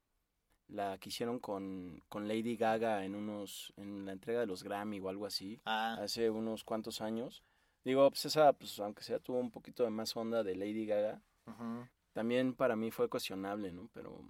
la 0.69 0.97
que 0.99 1.11
hicieron 1.11 1.39
con, 1.41 2.03
con 2.09 2.29
Lady 2.29 2.57
Gaga 2.57 3.05
en 3.05 3.15
unos 3.15 3.73
en 3.77 4.07
la 4.07 4.13
entrega 4.13 4.41
de 4.41 4.47
los 4.47 4.63
Grammy 4.63 5.01
o 5.01 5.09
algo 5.11 5.27
así, 5.27 5.61
Ah, 5.67 5.99
hace 6.01 6.31
unos 6.31 6.65
cuantos 6.65 7.01
años. 7.03 7.43
Digo, 7.85 8.09
pues 8.11 8.25
esa, 8.25 8.53
pues 8.55 8.79
aunque 8.79 9.03
sea 9.03 9.19
tuvo 9.19 9.39
un 9.39 9.51
poquito 9.51 9.83
de 9.83 9.91
más 9.91 10.17
onda 10.17 10.43
de 10.43 10.55
Lady 10.55 10.87
Gaga, 10.87 11.21
ujú. 11.47 11.87
También 12.13 12.55
para 12.55 12.77
mí 12.77 12.91
fue 12.91 13.09
cuestionable, 13.09 13.73
¿no? 13.73 13.89
Pero 13.93 14.21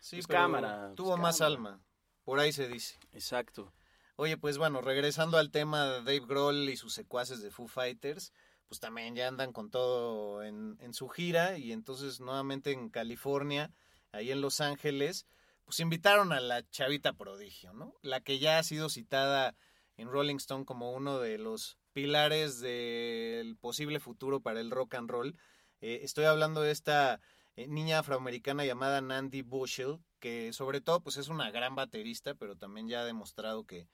Sí, 0.00 0.16
Pues 0.16 0.26
pero 0.28 0.38
cámara, 0.40 0.82
pues 0.86 0.96
Tuvo 0.96 1.16
más 1.16 1.38
cámara. 1.38 1.54
alma. 1.54 1.80
Por 2.24 2.38
ahí 2.40 2.52
se 2.52 2.68
dice. 2.68 2.98
exacto. 3.12 3.72
Oye, 4.16 4.36
pues 4.38 4.56
bueno, 4.56 4.80
regresando 4.80 5.36
al 5.36 5.50
tema 5.50 5.84
de 5.84 5.98
Dave 5.98 6.26
Grohl 6.26 6.68
y 6.70 6.76
sus 6.76 6.94
secuaces 6.94 7.42
de 7.42 7.50
Foo 7.50 7.66
Fighters, 7.68 8.32
pues 8.66 8.80
también 8.80 9.14
ya 9.14 9.28
andan 9.28 9.52
con 9.52 9.70
todo 9.70 10.42
en, 10.42 10.76
en 10.80 10.94
su 10.94 11.08
gira 11.08 11.58
y 11.58 11.72
entonces 11.72 12.18
nuevamente 12.20 12.72
en 12.72 12.88
California, 12.88 13.70
ahí 14.12 14.30
en 14.32 14.40
Los 14.40 14.60
Ángeles, 14.60 15.26
pues 15.64 15.80
invitaron 15.80 16.32
a 16.32 16.40
la 16.40 16.66
chavita 16.70 17.12
prodigio, 17.12 17.72
¿no? 17.74 17.94
La 18.02 18.20
que 18.20 18.38
ya 18.38 18.58
ha 18.58 18.62
sido 18.62 18.88
citada 18.88 19.54
en 19.96 20.08
Rolling 20.08 20.36
Stone 20.36 20.64
como 20.64 20.92
uno 20.92 21.18
de 21.18 21.38
los 21.38 21.76
pilares 21.92 22.60
del 22.60 23.56
posible 23.56 24.00
futuro 24.00 24.40
para 24.40 24.60
el 24.60 24.70
rock 24.70 24.94
and 24.94 25.10
roll. 25.10 25.36
Eh, 25.80 26.00
estoy 26.02 26.24
hablando 26.24 26.62
de 26.62 26.70
esta 26.70 27.20
eh, 27.56 27.66
niña 27.68 27.98
afroamericana 27.98 28.64
llamada 28.64 29.00
Nandy 29.00 29.42
Bushell, 29.42 29.98
que 30.20 30.52
sobre 30.52 30.80
todo 30.80 31.00
pues 31.00 31.16
es 31.16 31.28
una 31.28 31.50
gran 31.50 31.74
baterista, 31.74 32.34
pero 32.34 32.56
también 32.56 32.88
ya 32.88 33.00
ha 33.00 33.04
demostrado 33.04 33.64
que 33.64 33.88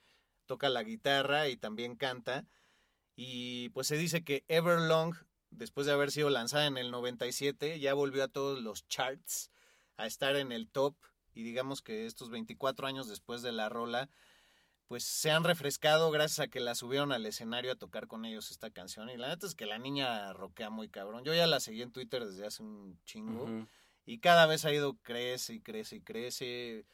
toca 0.47 0.69
la 0.69 0.83
guitarra 0.85 1.49
y 1.49 1.57
también 1.57 1.97
canta. 1.97 2.47
Y 3.17 3.71
pues 3.71 3.89
se 3.89 3.97
dice 3.97 4.25
que 4.25 4.45
Everlong, 4.49 5.15
después 5.51 5.87
de 5.87 5.93
haber 5.93 6.11
sido 6.13 6.31
lanzada 6.31 6.67
en 6.67 6.79
el 6.79 6.91
97, 6.91 7.81
ya 7.81 7.95
volvió 7.95 8.25
a 8.25 8.29
todos 8.29 8.61
los 8.61 8.87
charts, 8.89 9.51
a 9.97 10.07
estar 10.07 10.37
en 10.37 10.53
el 10.53 10.69
top. 10.69 10.95
Y 11.35 11.43
digamos 11.43 11.83
que 11.83 12.07
estos 12.07 12.31
24 12.31 12.87
años 12.87 13.09
después 13.09 13.43
de 13.43 13.53
la 13.53 13.69
rola, 13.69 14.09
pues 14.93 15.05
se 15.05 15.31
han 15.31 15.43
refrescado 15.43 16.11
gracias 16.11 16.41
a 16.41 16.49
que 16.49 16.61
la 16.61 16.75
subieron 16.75 17.13
al 17.13 17.25
escenario 17.25 17.73
a 17.73 17.77
tocar 17.77 18.09
con 18.09 18.27
ellos 18.27 18.51
esta 18.51 18.69
canción. 18.69 19.09
Y 19.09 19.17
la 19.17 19.29
neta 19.29 19.47
es 19.47 19.55
que 19.55 19.65
la 19.65 19.79
niña 19.79 20.35
roquea 20.35 20.69
muy 20.69 20.91
cabrón. 20.91 21.25
Yo 21.25 21.33
ya 21.33 21.47
la 21.47 21.61
seguí 21.61 21.81
en 21.81 21.93
Twitter 21.93 22.27
desde 22.27 22.45
hace 22.45 22.63
un 22.63 23.01
chingo. 23.07 23.49
Y 24.05 24.19
cada 24.19 24.45
vez 24.45 24.67
ha 24.67 24.71
ido 24.71 24.99
crece 24.99 25.55
y 25.55 25.61
crece 25.61 25.97
y 25.97 26.01
crece. 26.03 26.85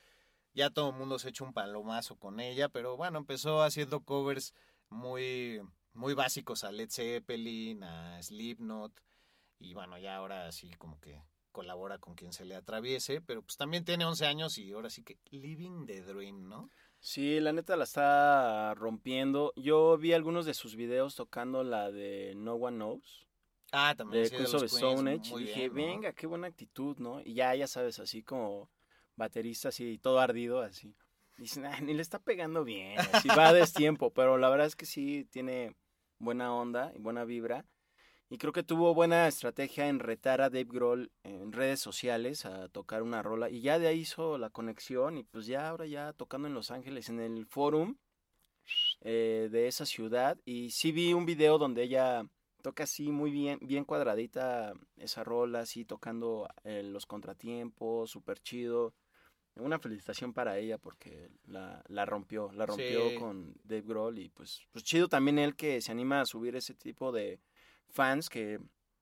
Ya 0.54 0.70
todo 0.70 0.90
el 0.90 0.94
mundo 0.94 1.18
se 1.18 1.30
echa 1.30 1.42
un 1.42 1.52
palomazo 1.52 2.14
con 2.14 2.38
ella, 2.38 2.68
pero 2.68 2.96
bueno, 2.96 3.18
empezó 3.18 3.62
haciendo 3.64 4.04
covers 4.04 4.54
muy, 4.90 5.60
muy 5.92 6.14
básicos 6.14 6.62
a 6.62 6.70
Led 6.70 6.90
Zeppelin, 6.92 7.82
a 7.82 8.22
Slipknot. 8.22 8.92
Y 9.58 9.74
bueno, 9.74 9.98
ya 9.98 10.14
ahora 10.14 10.52
sí 10.52 10.70
como 10.78 11.00
que 11.00 11.20
colabora 11.50 11.98
con 11.98 12.14
quien 12.14 12.32
se 12.32 12.44
le 12.44 12.54
atraviese, 12.54 13.20
pero 13.20 13.42
pues 13.42 13.56
también 13.56 13.84
tiene 13.84 14.04
11 14.04 14.24
años 14.24 14.56
y 14.56 14.70
ahora 14.70 14.88
sí 14.88 15.02
que 15.02 15.18
living 15.32 15.86
the 15.86 16.02
dream, 16.02 16.48
¿no? 16.48 16.70
Sí, 17.00 17.40
la 17.40 17.52
neta 17.52 17.76
la 17.76 17.84
está 17.84 18.74
rompiendo. 18.74 19.52
Yo 19.56 19.96
vi 19.98 20.12
algunos 20.12 20.46
de 20.46 20.54
sus 20.54 20.76
videos 20.76 21.14
tocando 21.14 21.62
la 21.62 21.90
de 21.90 22.34
No 22.36 22.54
One 22.54 22.76
Knows. 22.76 23.26
Ah, 23.72 23.94
también 23.96 24.24
de 24.24 24.28
sí, 24.30 24.36
Queens 24.36 24.54
of 24.54 24.62
Stone 24.64 25.10
Age. 25.12 25.34
Y 25.34 25.44
dije, 25.44 25.68
bien, 25.68 25.70
¿no? 25.70 25.74
venga, 25.74 26.12
qué 26.12 26.26
buena 26.26 26.46
actitud, 26.48 26.96
¿no? 26.98 27.20
Y 27.20 27.34
ya, 27.34 27.54
ya 27.54 27.66
sabes, 27.66 27.98
así 27.98 28.22
como 28.22 28.70
baterista, 29.14 29.68
así, 29.68 29.98
todo 29.98 30.20
ardido, 30.20 30.60
así. 30.60 30.94
Dicen, 31.36 31.66
"Ay, 31.66 31.82
ni 31.82 31.94
le 31.94 32.02
está 32.02 32.18
pegando 32.18 32.64
bien, 32.64 32.98
así 33.12 33.28
va 33.28 33.48
a 33.48 33.52
destiempo. 33.52 34.10
Pero 34.12 34.38
la 34.38 34.48
verdad 34.48 34.66
es 34.66 34.74
que 34.74 34.86
sí 34.86 35.26
tiene 35.30 35.76
buena 36.18 36.52
onda 36.52 36.92
y 36.94 36.98
buena 36.98 37.24
vibra. 37.24 37.64
Y 38.30 38.36
creo 38.36 38.52
que 38.52 38.62
tuvo 38.62 38.92
buena 38.94 39.26
estrategia 39.26 39.88
en 39.88 40.00
retar 40.00 40.42
a 40.42 40.50
Dave 40.50 40.66
Grohl 40.68 41.10
en 41.22 41.50
redes 41.52 41.80
sociales 41.80 42.44
a 42.44 42.68
tocar 42.68 43.02
una 43.02 43.22
rola. 43.22 43.48
Y 43.48 43.62
ya 43.62 43.78
de 43.78 43.86
ahí 43.88 44.00
hizo 44.00 44.36
la 44.36 44.50
conexión. 44.50 45.16
Y 45.16 45.24
pues 45.24 45.46
ya 45.46 45.68
ahora 45.68 45.86
ya 45.86 46.12
tocando 46.12 46.46
en 46.46 46.54
Los 46.54 46.70
Ángeles, 46.70 47.08
en 47.08 47.20
el 47.20 47.46
forum 47.46 47.96
eh, 49.00 49.48
de 49.50 49.66
esa 49.66 49.86
ciudad. 49.86 50.38
Y 50.44 50.70
sí 50.70 50.92
vi 50.92 51.14
un 51.14 51.24
video 51.24 51.56
donde 51.58 51.84
ella 51.84 52.22
toca 52.62 52.84
así 52.84 53.10
muy 53.10 53.30
bien, 53.30 53.58
bien 53.62 53.84
cuadradita 53.84 54.74
esa 54.96 55.24
rola, 55.24 55.60
así 55.60 55.84
tocando 55.86 56.48
eh, 56.64 56.82
los 56.82 57.06
contratiempos, 57.06 58.10
súper 58.10 58.40
chido. 58.40 58.94
Una 59.56 59.78
felicitación 59.78 60.34
para 60.34 60.58
ella 60.58 60.78
porque 60.78 61.30
la, 61.46 61.82
la 61.88 62.04
rompió, 62.04 62.52
la 62.52 62.66
rompió 62.66 63.08
Sí. 63.08 63.16
con 63.16 63.54
Dave 63.64 63.82
Grohl 63.82 64.18
y 64.18 64.28
pues, 64.28 64.60
pues 64.70 64.84
chido 64.84 65.08
también 65.08 65.38
él 65.38 65.56
que 65.56 65.80
se 65.80 65.90
anima 65.90 66.20
a 66.20 66.26
subir 66.26 66.54
ese 66.54 66.74
tipo 66.74 67.10
de 67.10 67.40
fans 67.88 68.28
que, 68.28 68.60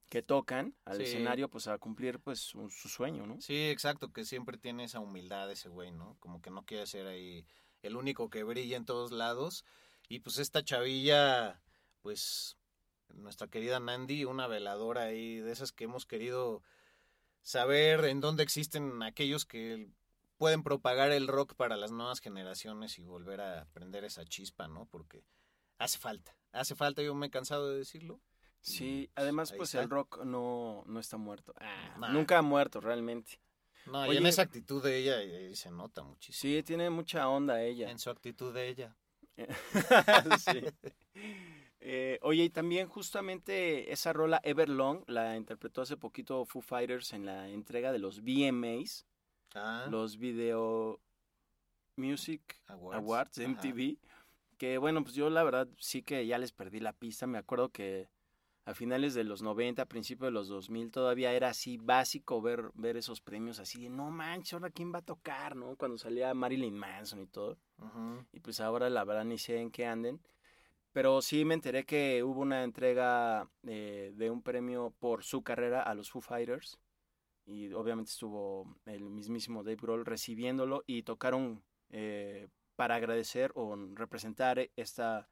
que 0.09 0.23
tocan 0.23 0.75
al 0.85 0.99
Sí. 0.99 1.05
escenario 1.05 1.49
pues 1.51 1.67
a 1.67 1.79
cumplir 1.79 2.21
pues 2.21 2.41
su, 2.41 2.69
su 2.71 2.89
sueño, 2.89 3.27
¿no? 3.27 3.41
Sí, 3.41 3.69
exacto, 3.71 4.13
que 4.13 4.25
siempre 4.25 4.59
tiene 4.59 4.85
esa 4.85 5.01
humildad 5.01 5.51
ese 5.51 5.69
güey, 5.69 5.91
¿no? 5.91 6.17
Como 6.21 6.41
que 6.41 6.51
no 6.51 6.65
quiere 6.65 6.87
ser 6.87 7.07
ahí 7.07 7.47
el 7.83 7.97
único 7.97 8.31
que 8.31 8.45
brilla 8.45 8.77
en 8.77 8.85
todos 8.85 9.13
lados. 9.13 9.65
Y 10.09 10.21
pues 10.21 10.39
esta 10.39 10.63
chavilla, 10.65 11.61
pues 12.03 12.57
nuestra 13.09 13.49
querida 13.49 13.81
Nandy, 13.81 14.25
una 14.25 14.47
veladora 14.47 15.03
ahí 15.03 15.39
de 15.41 15.53
esas 15.53 15.73
que 15.73 15.85
hemos 15.85 16.07
querido 16.07 16.63
saber 17.43 18.05
en 18.05 18.21
dónde 18.21 18.43
existen 18.43 19.03
aquellos 19.03 19.45
que 19.45 19.89
pueden 20.37 20.63
propagar 20.63 21.13
el 21.13 21.29
rock 21.29 21.55
para 21.55 21.77
las 21.77 21.91
nuevas 21.93 22.21
generaciones 22.21 22.99
y 22.99 23.03
volver 23.05 23.41
a 23.41 23.67
prender 23.73 24.05
esa 24.05 24.25
chispa, 24.25 24.69
¿no? 24.69 24.87
Porque 24.87 25.25
hace 25.79 25.99
falta, 25.99 26.37
hace 26.53 26.75
falta, 26.75 27.03
yo 27.03 27.15
me 27.15 27.27
he 27.27 27.31
cansado 27.31 27.71
de 27.71 27.79
decirlo. 27.79 28.21
Sí, 28.61 29.11
pues, 29.15 29.23
además 29.25 29.53
ahí 29.53 29.59
pues 29.59 29.71
está. 29.71 29.83
el 29.83 29.91
rock 29.91 30.25
no, 30.25 30.83
no 30.87 30.99
está 31.01 31.17
muerto. 31.17 31.53
Ah, 31.61 31.97
Nah. 31.99 32.09
Nunca 32.13 32.39
ha 32.39 32.43
muerto 32.43 32.81
realmente. 32.81 33.39
No, 33.87 34.05
y 34.07 34.11
Oye- 34.11 34.19
en 34.19 34.27
esa 34.27 34.43
actitud 34.43 34.83
de 34.83 34.97
ella 34.99 35.23
eh, 35.23 35.55
se 35.55 35.71
nota 35.71 36.03
muchísimo. 36.03 36.41
Sí, 36.57 36.63
tiene 36.65 36.91
mucha 36.91 37.29
onda 37.29 37.63
ella. 37.63 37.89
En 37.91 37.99
su 37.99 38.11
actitud 38.11 38.53
de 38.53 38.69
ella. 38.69 38.97
Sí. 40.39 40.63
Eh, 41.81 42.19
oye, 42.23 42.45
y 42.45 42.51
también 42.51 42.89
justamente 42.89 43.93
esa 43.93 44.13
rola 44.13 44.41
Everlong 44.43 45.05
la 45.07 45.37
interpretó 45.37 45.83
hace 45.83 45.97
poquito 45.97 46.45
Foo 46.45 46.61
Fighters 46.63 47.13
en 47.13 47.27
la 47.27 47.49
entrega 47.49 47.93
de 47.93 47.99
los 48.01 48.23
VMAs, 48.23 49.07
Ah, 49.55 49.87
los 49.89 50.17
Video 50.19 51.01
Music 51.97 52.61
Awards. 52.67 52.99
Awards, 52.99 53.39
Ajá. 53.39 53.49
MTV. 53.49 53.99
Que 54.59 54.79
bueno, 54.79 55.03
pues 55.05 55.15
yo 55.15 55.31
la 55.31 55.45
verdad 55.45 55.69
sí 55.79 56.03
que 56.03 56.27
ya 56.27 56.39
les 56.39 56.51
perdí 56.53 56.81
la 56.81 56.93
pista. 56.93 57.27
Me 57.27 57.39
acuerdo 57.39 57.69
que 57.71 58.09
a 58.67 58.75
finales 58.75 59.15
de 59.15 59.23
los 59.23 59.43
90, 59.43 59.81
a 59.81 59.87
principios 59.87 60.27
de 60.27 60.33
los 60.33 60.49
2000, 60.49 60.91
todavía 60.91 61.33
era 61.33 61.51
así 61.51 61.79
básico 61.79 62.43
ver, 62.43 62.73
ver 62.75 62.97
esos 62.97 63.21
premios 63.21 63.61
así 63.61 63.81
de 63.81 63.89
no 63.89 64.11
manches, 64.11 64.55
ahora 64.55 64.71
quién 64.71 64.93
va 64.93 64.99
a 64.99 65.05
tocar, 65.05 65.55
¿no? 65.55 65.77
Cuando 65.77 65.97
salía 65.97 66.35
Marilyn 66.35 66.77
Manson 66.77 67.21
y 67.21 67.27
todo. 67.29 67.57
Y 68.33 68.41
pues 68.41 68.59
ahora 68.59 68.91
la 68.91 69.05
verdad 69.05 69.25
ni 69.25 69.39
sé 69.39 69.61
en 69.61 69.71
qué 69.71 69.87
anden. 69.87 70.21
Pero 70.91 71.23
sí 71.23 71.45
me 71.45 71.55
enteré 71.55 71.85
que 71.85 72.25
hubo 72.25 72.41
una 72.41 72.65
entrega 72.65 73.49
eh, 73.69 74.13
de 74.17 74.31
un 74.31 74.43
premio 74.43 74.93
por 74.99 75.23
su 75.23 75.45
carrera 75.45 75.83
a 75.83 75.95
los 75.95 76.11
Foo 76.11 76.21
Fighters. 76.21 76.81
Y 77.45 77.73
obviamente 77.73 78.11
estuvo 78.11 78.77
el 78.87 79.11
mismísimo 79.11 79.63
Dave 79.63 79.77
Grohl 79.77 80.05
recibiéndolo 80.05 80.83
y 80.89 81.05
tocaron 81.05 81.63
eh, 81.91 82.49
para 82.75 82.97
agradecer 82.97 83.53
o 83.55 83.77
representar 83.95 84.71
esta, 84.75 85.29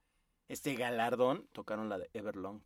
este 0.47 0.77
galardón, 0.77 1.49
tocaron 1.53 1.89
la 1.89 1.99
de 1.99 2.11
Everlong. 2.13 2.63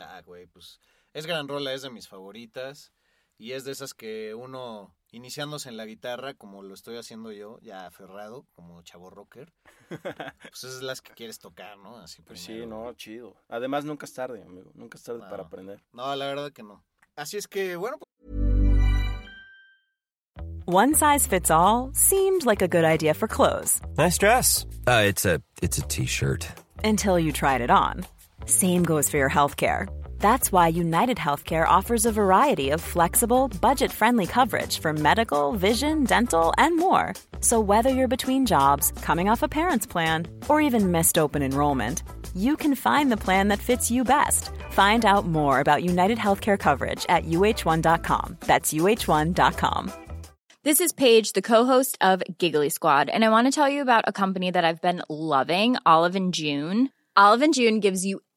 Ah, 0.00 0.20
güey, 0.22 0.46
pues 0.46 0.80
es 1.12 1.26
gran 1.26 1.48
rola, 1.48 1.72
es 1.72 1.82
de 1.82 1.90
mis 1.90 2.08
favoritas. 2.08 2.92
Y 3.40 3.52
es 3.52 3.62
de 3.64 3.70
esas 3.70 3.94
que 3.94 4.34
uno, 4.34 4.96
iniciándose 5.12 5.68
en 5.68 5.76
la 5.76 5.84
guitarra, 5.86 6.34
como 6.34 6.62
lo 6.64 6.74
estoy 6.74 6.96
haciendo 6.96 7.30
yo, 7.30 7.60
ya 7.60 7.86
aferrado, 7.86 8.46
como 8.56 8.82
chavo 8.82 9.10
rocker, 9.10 9.52
pues 10.50 10.64
es 10.64 10.82
las 10.82 11.00
que 11.00 11.12
quieres 11.12 11.38
tocar, 11.38 11.78
¿no? 11.78 11.98
Así 11.98 12.20
Pues 12.22 12.42
primero, 12.44 12.64
sí, 12.64 12.68
no, 12.68 12.82
güey. 12.82 12.96
chido. 12.96 13.36
Además 13.48 13.84
nunca 13.84 14.06
es 14.06 14.12
tarde, 14.12 14.42
amigo, 14.42 14.72
nunca 14.74 14.98
es 14.98 15.04
tarde 15.04 15.20
para 15.20 15.36
No. 15.36 15.42
aprender. 15.44 15.84
No, 15.92 16.16
la 16.16 16.26
verdad 16.26 16.50
que 16.52 16.64
no. 16.64 16.84
Así 17.14 17.36
es 17.36 17.46
que, 17.46 17.76
bueno, 17.76 17.98
pues, 17.98 18.08
One 20.66 20.92
size 20.94 21.26
fits 21.26 21.50
all 21.50 21.90
seemed 21.94 22.44
like 22.44 22.60
a 22.60 22.68
good 22.68 22.84
idea 22.84 23.14
for 23.14 23.26
clothes 23.26 23.80
Nice 23.96 24.18
dress. 24.18 24.66
Uh, 24.86 25.02
it's 25.06 25.24
a 25.24 25.40
it's 25.62 25.78
a 25.78 25.82
t-shirt. 25.82 26.46
until 26.84 27.18
you 27.18 27.32
tried 27.32 27.60
it 27.62 27.70
on. 27.70 28.04
Same 28.44 28.82
goes 28.82 29.08
for 29.08 29.16
your 29.16 29.30
healthcare. 29.30 29.88
That's 30.18 30.50
why 30.52 30.68
United 30.68 31.16
Healthcare 31.16 31.66
offers 31.66 32.04
a 32.04 32.12
variety 32.12 32.70
of 32.70 32.80
flexible, 32.80 33.48
budget 33.60 33.92
friendly 33.92 34.26
coverage 34.26 34.80
for 34.80 34.92
medical, 34.92 35.52
vision, 35.52 36.04
dental, 36.04 36.52
and 36.58 36.76
more. 36.76 37.14
So, 37.40 37.60
whether 37.60 37.90
you're 37.90 38.08
between 38.08 38.46
jobs, 38.46 38.92
coming 39.02 39.28
off 39.28 39.42
a 39.42 39.48
parent's 39.48 39.86
plan, 39.86 40.26
or 40.48 40.60
even 40.60 40.92
missed 40.92 41.18
open 41.18 41.42
enrollment, 41.42 42.02
you 42.34 42.56
can 42.56 42.74
find 42.74 43.10
the 43.10 43.16
plan 43.16 43.48
that 43.48 43.58
fits 43.58 43.90
you 43.90 44.04
best. 44.04 44.50
Find 44.70 45.04
out 45.04 45.26
more 45.26 45.60
about 45.60 45.82
United 45.84 46.18
Healthcare 46.18 46.58
coverage 46.58 47.06
at 47.08 47.24
uh1.com. 47.24 48.36
That's 48.40 48.72
uh1.com. 48.72 49.92
This 50.64 50.80
is 50.80 50.92
Paige, 50.92 51.32
the 51.32 51.42
co-host 51.42 51.96
of 52.00 52.22
Giggly 52.36 52.68
Squad, 52.68 53.08
and 53.08 53.24
I 53.24 53.30
want 53.30 53.46
to 53.46 53.52
tell 53.52 53.68
you 53.68 53.80
about 53.80 54.04
a 54.06 54.12
company 54.12 54.50
that 54.50 54.64
I've 54.64 54.82
been 54.82 55.02
loving, 55.08 55.76
Olive 55.86 56.16
and 56.16 56.34
June. 56.34 56.90
Olive 57.16 57.42
and 57.42 57.54
June 57.54 57.80
gives 57.80 58.04
you 58.04 58.20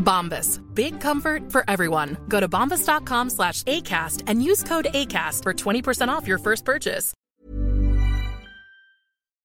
Bombas. 0.00 0.60
Big 0.74 1.00
comfort 1.00 1.50
for 1.52 1.64
everyone. 1.68 2.16
Go 2.28 2.40
to 2.40 2.48
bombas.com 2.48 3.30
slash 3.30 3.62
ACAST 3.64 4.24
and 4.26 4.42
use 4.42 4.64
code 4.64 4.88
ACAST 4.92 5.44
for 5.44 5.52
20% 5.54 6.08
off 6.08 6.26
your 6.26 6.38
first 6.38 6.64
purchase. 6.64 7.14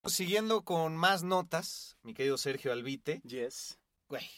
Siguiendo 0.05 0.63
con 0.63 0.95
más 0.95 1.24
notas, 1.24 1.95
mi 2.03 2.13
querido 2.13 2.38
Sergio 2.38 2.71
Albite, 2.71 3.21
Yes. 3.25 3.79
güey, 4.07 4.29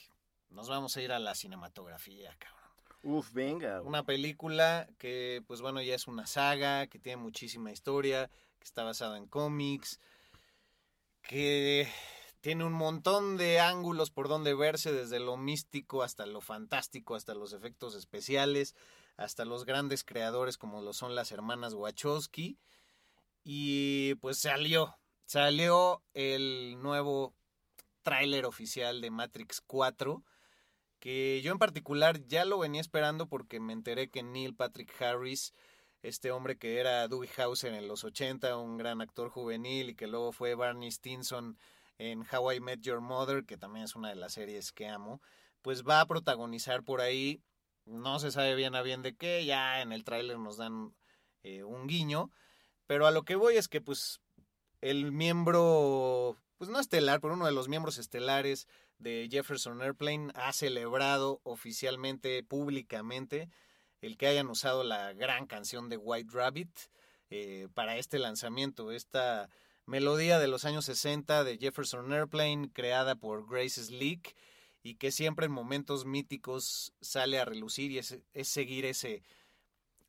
nos 0.50 0.70
vamos 0.70 0.96
a 0.96 1.02
ir 1.02 1.12
a 1.12 1.20
la 1.20 1.36
cinematografía, 1.36 2.34
cabrón. 2.40 2.58
Uf, 3.04 3.34
venga. 3.34 3.80
güey. 3.80 3.88
Una 3.90 4.04
película 4.04 4.88
que, 4.98 5.44
pues 5.46 5.60
bueno, 5.62 5.82
ya 5.82 5.96
es 5.96 6.08
una 6.08 6.26
saga, 6.26 6.88
que 6.88 7.00
tiene 7.00 7.22
muchísima 7.22 7.72
historia, 7.72 8.30
que 8.60 8.64
está 8.64 8.84
basada 8.86 9.18
en 9.18 9.28
cómics, 9.28 10.00
que 11.22 11.86
tiene 12.42 12.64
un 12.64 12.74
montón 12.74 13.38
de 13.38 13.60
ángulos 13.60 14.12
por 14.12 14.28
donde 14.28 14.54
verse, 14.54 14.92
desde 14.92 15.20
lo 15.20 15.38
místico 15.38 16.04
hasta 16.04 16.26
lo 16.26 16.42
fantástico, 16.42 17.16
hasta 17.16 17.34
los 17.34 17.54
efectos 17.54 17.96
especiales, 17.96 18.76
hasta 19.16 19.46
los 19.46 19.66
grandes 19.66 20.04
creadores 20.04 20.58
como 20.58 20.82
lo 20.82 20.94
son 20.94 21.16
las 21.16 21.32
hermanas 21.32 21.74
Wachowski. 21.74 22.58
Y 23.44 24.16
pues 24.16 24.40
salió, 24.40 24.98
salió 25.26 26.04
el 26.14 26.78
nuevo 26.82 27.34
tráiler 28.04 28.46
oficial 28.46 29.02
de 29.02 29.12
Matrix 29.12 29.62
4 29.62 30.24
que 31.00 31.42
yo 31.44 31.52
en 31.52 31.60
particular 31.60 32.26
ya 32.28 32.46
lo 32.46 32.60
venía 32.60 32.82
esperando 32.82 33.28
porque 33.28 33.60
me 33.60 33.74
enteré 33.74 34.10
que 34.10 34.24
Neil 34.24 34.56
Patrick 34.56 35.00
Harris, 35.02 35.54
este 36.02 36.32
hombre 36.32 36.58
que 36.58 36.80
era 36.80 37.08
Dewey 37.08 37.30
Hauser 37.38 37.74
en 37.74 37.88
los 37.88 38.04
80, 38.04 38.58
un 38.58 38.78
gran 38.78 39.02
actor 39.02 39.30
juvenil 39.30 39.90
y 39.90 39.96
que 39.96 40.08
luego 40.08 40.32
fue 40.32 40.56
Barney 40.56 40.92
Stinson 40.92 41.58
en 41.98 42.26
How 42.32 42.54
I 42.54 42.60
Met 42.60 42.82
Your 42.82 43.02
Mother, 43.02 43.46
que 43.46 43.58
también 43.58 43.86
es 43.86 43.96
una 43.96 44.10
de 44.10 44.16
las 44.16 44.34
series 44.34 44.72
que 44.72 44.88
amo, 44.88 45.22
pues 45.62 45.84
va 45.84 46.02
a 46.02 46.06
protagonizar 46.06 46.84
por 46.84 47.02
ahí, 47.02 47.42
no 47.86 48.20
se 48.20 48.32
sabe 48.32 48.56
bien 48.56 48.76
a 48.76 48.82
bien 48.82 49.02
de 49.02 49.16
qué, 49.16 49.46
ya 49.46 49.82
en 49.82 49.92
el 49.92 50.04
tráiler 50.04 50.38
nos 50.38 50.58
dan 50.58 50.94
eh, 51.44 51.64
un 51.64 51.88
guiño, 51.88 52.32
pero 52.86 53.08
a 53.08 53.12
lo 53.12 53.24
que 53.24 53.36
voy 53.36 53.58
es 53.58 53.68
que 53.68 53.82
pues 53.82 54.22
el 54.82 55.12
miembro, 55.12 56.38
pues 56.58 56.70
no 56.70 56.80
estelar, 56.80 57.20
pero 57.20 57.34
uno 57.34 57.46
de 57.46 57.52
los 57.52 57.68
miembros 57.68 57.98
estelares 57.98 58.68
de 59.00 59.28
Jefferson 59.32 59.82
Airplane 59.82 60.32
ha 60.36 60.54
celebrado 60.54 61.42
oficialmente, 61.44 62.44
públicamente, 62.44 63.50
el 64.02 64.18
que 64.18 64.28
hayan 64.28 64.48
usado 64.48 64.84
la 64.84 65.14
gran 65.14 65.48
canción 65.48 65.90
de 65.90 65.98
White 65.98 66.30
Rabbit 66.32 66.70
eh, 67.30 67.68
para 67.74 67.98
este 67.98 68.20
lanzamiento. 68.20 68.92
Esta 68.92 69.50
melodía 69.88 70.38
de 70.38 70.48
los 70.48 70.66
años 70.66 70.86
60 70.86 71.44
de 71.44 71.58
Jefferson 71.58 72.14
Airplane, 72.14 72.70
creada 72.72 73.16
por 73.16 73.50
Grace 73.50 73.84
Slick, 73.84 74.36
y 74.84 74.96
que 74.96 75.12
siempre 75.12 75.48
en 75.48 75.52
momentos 75.52 76.06
míticos 76.06 76.94
sale 77.02 77.40
a 77.40 77.46
relucir 77.46 77.92
y 77.92 77.98
es, 77.98 78.20
es 78.34 78.48
seguir 78.48 78.86
ese 78.86 79.24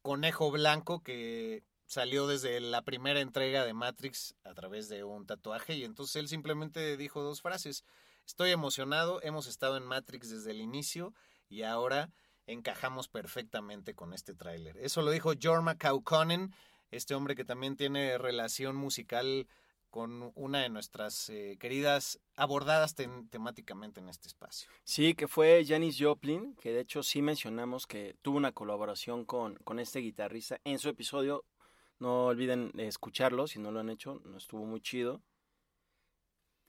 conejo 0.03 0.51
blanco 0.51 1.03
que 1.03 1.65
salió 1.87 2.27
desde 2.27 2.61
la 2.61 2.83
primera 2.83 3.21
entrega 3.21 3.65
de 3.65 3.73
Matrix 3.73 4.35
a 4.45 4.53
través 4.55 4.89
de 4.89 5.05
un 5.05 5.27
tatuaje 5.27 5.75
y 5.75 5.85
entonces 5.85 6.17
él 6.17 6.29
simplemente 6.29 6.97
dijo 6.97 7.23
dos 7.23 7.41
frases. 7.41 7.83
Estoy 8.27 8.51
emocionado, 8.51 9.23
hemos 9.23 9.47
estado 9.47 9.77
en 9.79 9.85
Matrix 9.85 10.29
desde 10.29 10.51
el 10.51 10.61
inicio 10.61 11.15
y 11.49 11.63
ahora 11.63 12.11
encajamos 12.47 13.09
perfectamente 13.09 13.95
con 13.95 14.13
este 14.13 14.35
tráiler. 14.35 14.77
Eso 14.77 15.03
lo 15.03 15.11
dijo 15.11 15.33
Jorma 15.41 15.77
Kaukonen, 15.77 16.55
este 16.91 17.15
hombre 17.15 17.35
que 17.35 17.45
también 17.45 17.77
tiene 17.77 18.19
relación 18.19 18.77
musical 18.77 19.49
con 19.91 20.33
una 20.35 20.61
de 20.61 20.69
nuestras 20.69 21.29
eh, 21.31 21.57
queridas 21.59 22.21
abordadas 22.37 22.97
tem- 22.97 23.29
temáticamente 23.31 24.01
en 24.01 24.09
este 24.09 24.29
espacio. 24.29 24.71
Sí, 24.85 25.15
que 25.15 25.29
fue 25.29 25.65
Janis 25.67 25.97
Joplin, 25.99 26.55
que 26.61 26.73
de 26.73 26.81
hecho 26.81 27.03
sí 27.03 27.23
mencionamos 27.23 27.87
que 27.87 28.17
tuvo 28.23 28.37
una 28.37 28.53
colaboración 28.53 29.25
con, 29.25 29.57
con 29.65 29.79
este 29.79 30.01
guitarrista 30.01 30.61
en 30.65 30.79
su 30.79 30.89
episodio. 30.89 31.45
No 31.99 32.27
olviden 32.27 32.71
escucharlo 32.79 33.47
si 33.47 33.59
no 33.59 33.73
lo 33.73 33.81
han 33.81 33.91
hecho, 33.91 34.21
no 34.25 34.37
estuvo 34.37 34.65
muy 34.65 34.81
chido. 34.81 35.23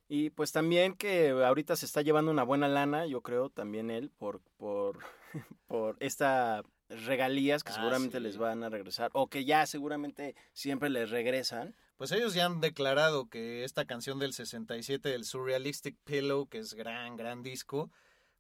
Y 0.07 0.31
pues 0.31 0.51
también 0.51 0.95
que 0.95 1.29
ahorita 1.29 1.75
se 1.75 1.85
está 1.85 2.01
llevando 2.01 2.31
una 2.31 2.43
buena 2.43 2.67
lana, 2.67 3.05
yo 3.05 3.21
creo, 3.21 3.49
también 3.51 3.91
él, 3.91 4.09
por, 4.17 4.41
por, 4.57 4.99
por 5.67 5.97
esta 5.99 6.63
regalías 6.89 7.63
que 7.63 7.69
Ah, 7.71 7.75
seguramente 7.75 8.17
sí. 8.17 8.23
les 8.23 8.37
van 8.37 8.63
a 8.63 8.69
regresar, 8.69 9.11
o 9.13 9.27
que 9.27 9.45
ya 9.45 9.67
seguramente 9.67 10.35
siempre 10.53 10.89
les 10.89 11.11
regresan. 11.11 11.75
Pues 11.99 12.13
ellos 12.13 12.33
ya 12.33 12.45
han 12.45 12.61
declarado 12.61 13.27
que 13.27 13.65
esta 13.65 13.83
canción 13.83 14.19
del 14.19 14.31
67 14.31 15.09
del 15.09 15.25
Surrealistic 15.25 15.97
Pillow, 16.05 16.47
que 16.47 16.59
es 16.59 16.73
gran, 16.73 17.17
gran 17.17 17.43
disco, 17.43 17.91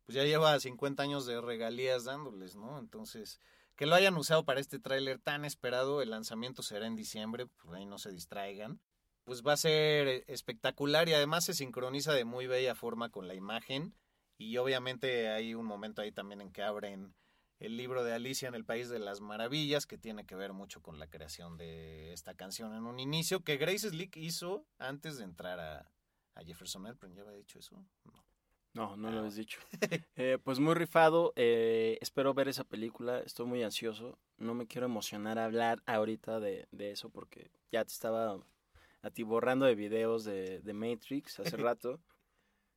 pues 0.05 0.15
ya 0.15 0.23
lleva 0.23 0.57
50 0.57 1.03
años 1.03 1.25
de 1.25 1.41
regalías 1.41 2.05
dándoles, 2.05 2.55
¿no? 2.55 2.79
Entonces, 2.79 3.41
que 3.75 3.85
lo 3.85 3.95
hayan 3.95 4.15
usado 4.15 4.45
para 4.45 4.61
este 4.61 4.79
tráiler 4.79 5.19
tan 5.19 5.43
esperado, 5.43 6.01
el 6.01 6.11
lanzamiento 6.11 6.63
será 6.63 6.87
en 6.87 6.95
diciembre, 6.95 7.47
por 7.47 7.75
ahí 7.75 7.85
no 7.85 7.97
se 7.97 8.13
distraigan. 8.13 8.79
Pues 9.25 9.43
va 9.45 9.51
a 9.51 9.57
ser 9.57 10.07
eh, 10.07 10.23
espectacular 10.27 11.09
y 11.09 11.13
además 11.13 11.43
se 11.43 11.53
sincroniza 11.53 12.13
de 12.13 12.23
muy 12.23 12.47
bella 12.47 12.75
forma 12.75 13.09
con 13.09 13.27
la 13.27 13.35
imagen. 13.35 13.93
Y 14.37 14.55
obviamente 14.55 15.27
hay 15.27 15.53
un 15.53 15.65
momento 15.65 16.01
ahí 16.01 16.13
también 16.13 16.39
en 16.39 16.53
que 16.53 16.63
abren 16.63 17.13
el 17.59 17.77
libro 17.77 18.03
de 18.03 18.13
Alicia 18.13 18.47
en 18.47 18.55
el 18.55 18.65
País 18.65 18.89
de 18.89 18.99
las 18.99 19.21
Maravillas, 19.21 19.85
que 19.85 19.97
tiene 19.97 20.25
que 20.25 20.35
ver 20.35 20.53
mucho 20.53 20.81
con 20.81 20.97
la 20.99 21.07
creación 21.07 21.57
de 21.57 22.13
esta 22.13 22.33
canción 22.33 22.73
en 22.73 22.85
un 22.85 22.99
inicio, 22.99 23.41
que 23.41 23.57
Grace 23.57 23.89
Slick 23.89 24.15
hizo 24.17 24.65
antes 24.77 25.17
de 25.17 25.25
entrar 25.25 25.59
a, 25.59 25.91
a 26.35 26.43
Jefferson 26.43 26.85
Airplane. 26.87 27.15
¿Ya 27.15 27.21
había 27.23 27.35
dicho 27.35 27.59
eso? 27.59 27.75
No. 28.05 28.29
No, 28.73 28.95
no 28.95 29.11
lo 29.11 29.25
has 29.25 29.35
dicho. 29.35 29.59
Eh, 30.15 30.37
pues 30.43 30.59
muy 30.59 30.73
rifado. 30.75 31.33
eh, 31.35 31.97
espero 32.01 32.33
ver 32.33 32.47
esa 32.47 32.63
película. 32.63 33.19
Estoy 33.19 33.45
muy 33.45 33.63
ansioso. 33.63 34.19
No 34.37 34.53
me 34.53 34.67
quiero 34.67 34.85
emocionar 34.85 35.39
a 35.39 35.45
hablar 35.45 35.81
ahorita 35.85 36.39
de, 36.39 36.67
de 36.71 36.91
eso 36.91 37.09
porque 37.09 37.49
ya 37.71 37.83
te 37.83 37.91
estaba 37.91 38.37
atiborrando 39.01 39.65
de 39.65 39.75
videos 39.75 40.23
de, 40.23 40.59
de 40.61 40.73
Matrix 40.73 41.39
hace 41.39 41.57
rato. 41.57 41.99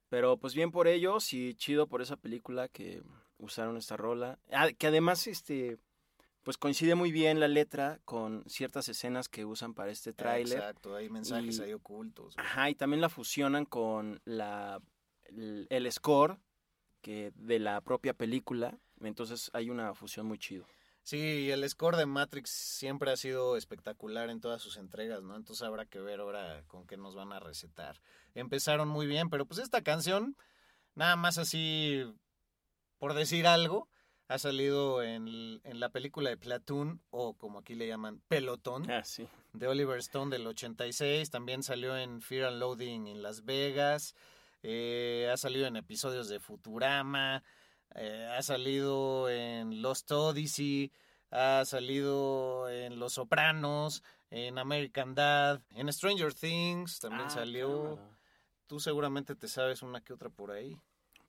Pero 0.08 0.38
pues 0.38 0.54
bien 0.54 0.70
por 0.70 0.88
ellos 0.88 1.32
y 1.32 1.54
chido 1.54 1.86
por 1.86 2.00
esa 2.02 2.16
película 2.16 2.68
que 2.68 3.02
usaron 3.42 3.76
esta 3.76 3.96
rola. 3.96 4.38
Ah, 4.52 4.70
que 4.72 4.86
además, 4.86 5.26
este, 5.26 5.78
pues 6.42 6.56
coincide 6.56 6.94
muy 6.94 7.12
bien 7.12 7.40
la 7.40 7.48
letra 7.48 8.00
con 8.04 8.44
ciertas 8.48 8.88
escenas 8.88 9.28
que 9.28 9.44
usan 9.44 9.74
para 9.74 9.90
este 9.90 10.12
tráiler. 10.12 10.58
Exacto, 10.58 10.94
hay 10.96 11.10
mensajes 11.10 11.58
Y- 11.58 11.62
ahí 11.62 11.72
ocultos. 11.72 12.34
güey. 12.36 12.46
Ajá, 12.46 12.70
y 12.70 12.74
también 12.74 13.00
la 13.00 13.08
fusionan 13.08 13.64
con 13.66 14.20
la 14.24 14.80
el, 15.24 15.66
el 15.70 15.90
score 15.92 16.38
que 17.00 17.32
de 17.34 17.58
la 17.58 17.80
propia 17.80 18.14
película. 18.14 18.78
Entonces 19.00 19.50
hay 19.54 19.70
una 19.70 19.94
fusión 19.94 20.26
muy 20.26 20.38
chido. 20.38 20.66
Sí, 21.04 21.50
el 21.50 21.68
score 21.68 21.96
de 21.96 22.06
Matrix 22.06 22.50
siempre 22.50 23.10
ha 23.10 23.16
sido 23.16 23.56
espectacular 23.56 24.30
en 24.30 24.40
todas 24.40 24.62
sus 24.62 24.76
entregas, 24.76 25.20
¿no? 25.24 25.34
Entonces 25.34 25.66
habrá 25.66 25.84
que 25.84 25.98
ver 25.98 26.20
ahora 26.20 26.62
con 26.68 26.86
qué 26.86 26.96
nos 26.96 27.16
van 27.16 27.32
a 27.32 27.40
recetar. 27.40 28.00
Empezaron 28.34 28.86
muy 28.88 29.08
bien, 29.08 29.28
pero 29.28 29.44
pues 29.44 29.58
esta 29.58 29.82
canción, 29.82 30.36
nada 30.94 31.16
más 31.16 31.38
así, 31.38 32.04
por 33.02 33.14
decir 33.14 33.48
algo, 33.48 33.88
ha 34.28 34.38
salido 34.38 35.02
en, 35.02 35.60
en 35.64 35.80
la 35.80 35.88
película 35.88 36.30
de 36.30 36.36
Platoon, 36.36 37.00
o 37.10 37.34
como 37.34 37.58
aquí 37.58 37.74
le 37.74 37.88
llaman, 37.88 38.22
Pelotón, 38.28 38.88
Ah, 38.88 39.02
sí. 39.02 39.26
de 39.52 39.66
Oliver 39.66 39.98
Stone 39.98 40.30
del 40.30 40.46
86. 40.46 41.28
También 41.28 41.64
salió 41.64 41.96
en 41.96 42.22
Fear 42.22 42.44
and 42.46 42.60
Loading 42.60 43.08
en 43.08 43.20
Las 43.22 43.44
Vegas. 43.44 44.14
eh, 44.62 45.28
ha 45.32 45.36
salido 45.36 45.66
en 45.66 45.74
episodios 45.76 46.28
de 46.28 46.38
Futurama. 46.38 47.42
eh, 47.96 48.28
ha 48.38 48.42
salido 48.42 49.28
en 49.28 49.82
Lost 49.82 50.12
Odyssey. 50.12 50.92
Ha 51.32 51.64
salido 51.64 52.68
en 52.70 53.00
Los 53.00 53.14
Sopranos. 53.14 54.04
En 54.30 54.58
American 54.58 55.16
Dad. 55.16 55.60
En 55.74 55.92
Stranger 55.92 56.32
Things 56.32 57.00
también 57.00 57.26
Ah, 57.26 57.30
salió. 57.30 57.96
claro. 57.96 58.16
Tú 58.68 58.78
seguramente 58.78 59.34
te 59.34 59.48
sabes 59.48 59.82
una 59.82 60.00
que 60.02 60.12
otra 60.12 60.30
por 60.30 60.52
ahí. 60.52 60.78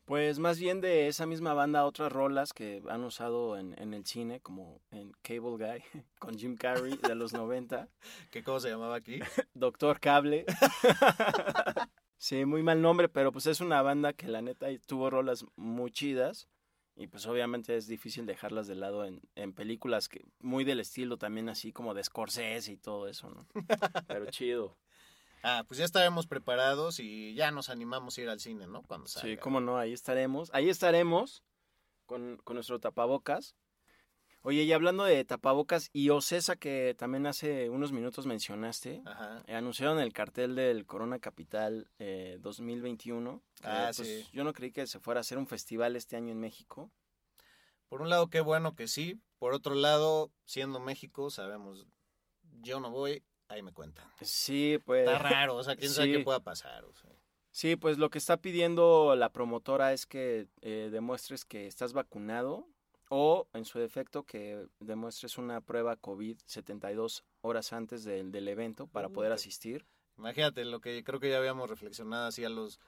Pues 0.05 0.37
más 0.37 0.59
bien 0.59 0.81
de 0.81 1.07
esa 1.07 1.25
misma 1.25 1.53
banda 1.53 1.85
otras 1.85 2.11
rolas 2.11 2.51
que 2.51 2.83
han 2.89 3.05
usado 3.05 3.57
en, 3.57 3.73
en 3.79 3.93
el 3.93 4.05
cine, 4.05 4.41
como 4.41 4.81
en 4.91 5.13
Cable 5.21 5.57
Guy, 5.57 5.83
con 6.19 6.37
Jim 6.37 6.57
Carrey 6.57 6.97
de 6.97 7.15
los 7.15 7.31
90, 7.31 7.87
¿Qué 8.31 8.43
cómo 8.43 8.59
se 8.59 8.69
llamaba 8.69 8.95
aquí? 8.95 9.19
Doctor 9.53 10.01
Cable. 10.01 10.45
sí, 12.17 12.43
muy 12.43 12.63
mal 12.63 12.81
nombre, 12.81 13.07
pero 13.07 13.31
pues 13.31 13.45
es 13.45 13.61
una 13.61 13.81
banda 13.81 14.11
que 14.11 14.27
la 14.27 14.41
neta 14.41 14.67
tuvo 14.85 15.09
rolas 15.09 15.45
muy 15.55 15.89
chidas 15.91 16.49
y 16.95 17.07
pues 17.07 17.25
obviamente 17.25 17.75
es 17.77 17.87
difícil 17.87 18.25
dejarlas 18.25 18.67
de 18.67 18.75
lado 18.75 19.05
en, 19.05 19.21
en 19.35 19.53
películas 19.53 20.09
que 20.09 20.21
muy 20.39 20.65
del 20.65 20.81
estilo 20.81 21.17
también 21.17 21.47
así 21.47 21.71
como 21.71 21.93
de 21.93 22.03
Scorsese 22.03 22.73
y 22.73 22.77
todo 22.77 23.07
eso, 23.07 23.29
¿no? 23.29 23.47
Pero 24.07 24.25
chido. 24.29 24.77
Ah, 25.43 25.63
pues 25.67 25.77
ya 25.77 25.85
estaremos 25.85 26.25
preparados 26.25 26.99
y 26.99 27.33
ya 27.35 27.51
nos 27.51 27.69
animamos 27.69 28.17
a 28.17 28.21
ir 28.21 28.29
al 28.29 28.39
cine, 28.39 28.65
¿no? 28.65 28.81
Cuando 28.83 29.07
salga. 29.07 29.29
Sí, 29.29 29.37
cómo 29.37 29.59
no, 29.59 29.77
ahí 29.77 29.91
estaremos. 29.93 30.49
Ahí 30.53 30.69
estaremos 30.69 31.43
con, 32.05 32.37
con 32.43 32.55
nuestro 32.55 32.79
tapabocas. 32.79 33.55
Oye, 34.45 34.63
y 34.63 34.73
hablando 34.73 35.05
de 35.05 35.23
tapabocas 35.23 35.89
y 35.93 36.09
Ocesa, 36.09 36.57
que 36.57 36.95
también 36.97 37.25
hace 37.27 37.69
unos 37.69 37.93
minutos 37.93 38.25
mencionaste, 38.25 39.01
Ajá. 39.05 39.41
eh, 39.47 39.55
anunciaron 39.55 39.99
el 39.99 40.11
cartel 40.11 40.55
del 40.55 40.85
Corona 40.85 41.19
Capital 41.19 41.89
eh, 41.99 42.37
2021. 42.41 43.41
que, 43.61 43.67
Ah, 43.67 43.91
pues, 43.95 44.07
sí. 44.07 44.27
Yo 44.33 44.43
no 44.43 44.51
creí 44.53 44.71
que 44.73 44.85
se 44.85 44.99
fuera 44.99 45.19
a 45.19 45.21
hacer 45.21 45.37
un 45.37 45.47
festival 45.47 45.95
este 45.95 46.17
año 46.17 46.31
en 46.33 46.39
México. 46.41 46.91
Por 47.87 48.01
un 48.01 48.09
lado, 48.09 48.29
qué 48.29 48.41
bueno 48.41 48.75
que 48.75 48.87
sí. 48.89 49.19
Por 49.39 49.53
otro 49.53 49.75
lado, 49.75 50.31
siendo 50.45 50.79
México, 50.81 51.29
sabemos, 51.29 51.85
yo 52.61 52.79
no 52.81 52.91
voy, 52.91 53.23
ahí 53.53 53.61
me 53.61 53.73
cuentan. 53.73 54.05
Sí, 54.21 54.79
pues. 54.85 55.07
Está 55.07 55.19
raro, 55.19 55.55
o 55.55 55.63
sea, 55.63 55.75
quién 55.75 55.91
sabe 55.91 56.11
qué 56.11 56.19
pueda 56.19 56.39
pasar. 56.39 56.83
o 56.85 56.93
sea. 56.93 57.09
Sí, 57.51 57.75
pues 57.75 57.99
lo 57.99 58.09
que 58.09 58.17
está 58.17 58.37
pidiendo 58.37 59.15
la 59.15 59.31
promotora 59.31 59.93
es 59.93 60.07
que 60.07 60.47
eh, 60.61 60.89
demuestres 60.91 61.45
que 61.45 61.67
estás 61.67 61.93
vacunado 61.93 62.67
o, 63.09 63.47
en 63.53 63.63
su 63.65 63.77
defecto, 63.77 64.23
que 64.23 64.65
demuestres 64.79 65.37
una 65.37 65.61
prueba 65.61 65.95
COVID 65.95 66.39
72 66.45 67.23
horas 67.41 67.71
antes 67.71 68.03
del, 68.03 68.31
del 68.31 68.47
evento 68.47 68.87
para 68.87 69.09
poder 69.09 69.29
Puta. 69.29 69.35
asistir. 69.35 69.85
Imagínate 70.17 70.65
lo 70.65 70.81
que 70.81 71.03
creo 71.03 71.19
que 71.19 71.29
ya 71.29 71.37
habíamos 71.37 71.69
reflexionado 71.69 72.27
así 72.27 72.43
a 72.43 72.49
los, 72.49 72.79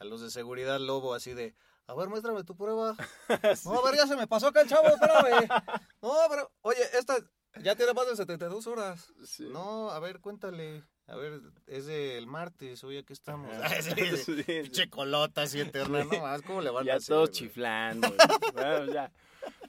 a 0.00 0.04
los 0.04 0.20
de 0.20 0.30
seguridad 0.30 0.80
lobo, 0.80 1.14
así 1.14 1.32
de, 1.32 1.54
a 1.86 1.94
ver, 1.94 2.08
muéstrame 2.08 2.42
tu 2.42 2.56
prueba. 2.56 2.96
No, 3.64 3.78
a 3.78 3.84
ver, 3.84 3.96
ya 3.96 4.06
se 4.06 4.16
me 4.16 4.26
pasó 4.26 4.48
acá 4.48 4.62
el 4.62 4.68
chavo, 4.68 4.88
espérame. 4.88 5.48
No, 6.02 6.12
pero, 6.28 6.50
oye, 6.62 6.82
esta 6.98 7.16
ya 7.62 7.74
tiene 7.76 7.92
más 7.94 8.06
de 8.08 8.16
72 8.16 8.66
horas. 8.66 9.12
No, 9.40 9.90
a 9.90 9.98
ver, 10.00 10.20
cuéntale. 10.20 10.82
A 11.06 11.16
ver, 11.16 11.40
es 11.66 11.86
del 11.86 12.26
martes, 12.26 12.84
hoy 12.84 12.98
aquí 12.98 13.12
estamos. 13.14 13.50
Pinche 14.46 14.90
colota 14.90 15.42
así 15.42 15.60
eterna, 15.60 16.04
no 16.04 16.20
más, 16.20 16.42
¿cómo 16.42 16.60
le 16.60 16.70
van 16.70 16.82
a 16.84 16.86
Ya 16.86 16.94
hacer? 16.96 17.14
todos 17.14 17.30
chiflando. 17.30 18.08
Bueno, 18.52 18.92
ya. 18.92 19.10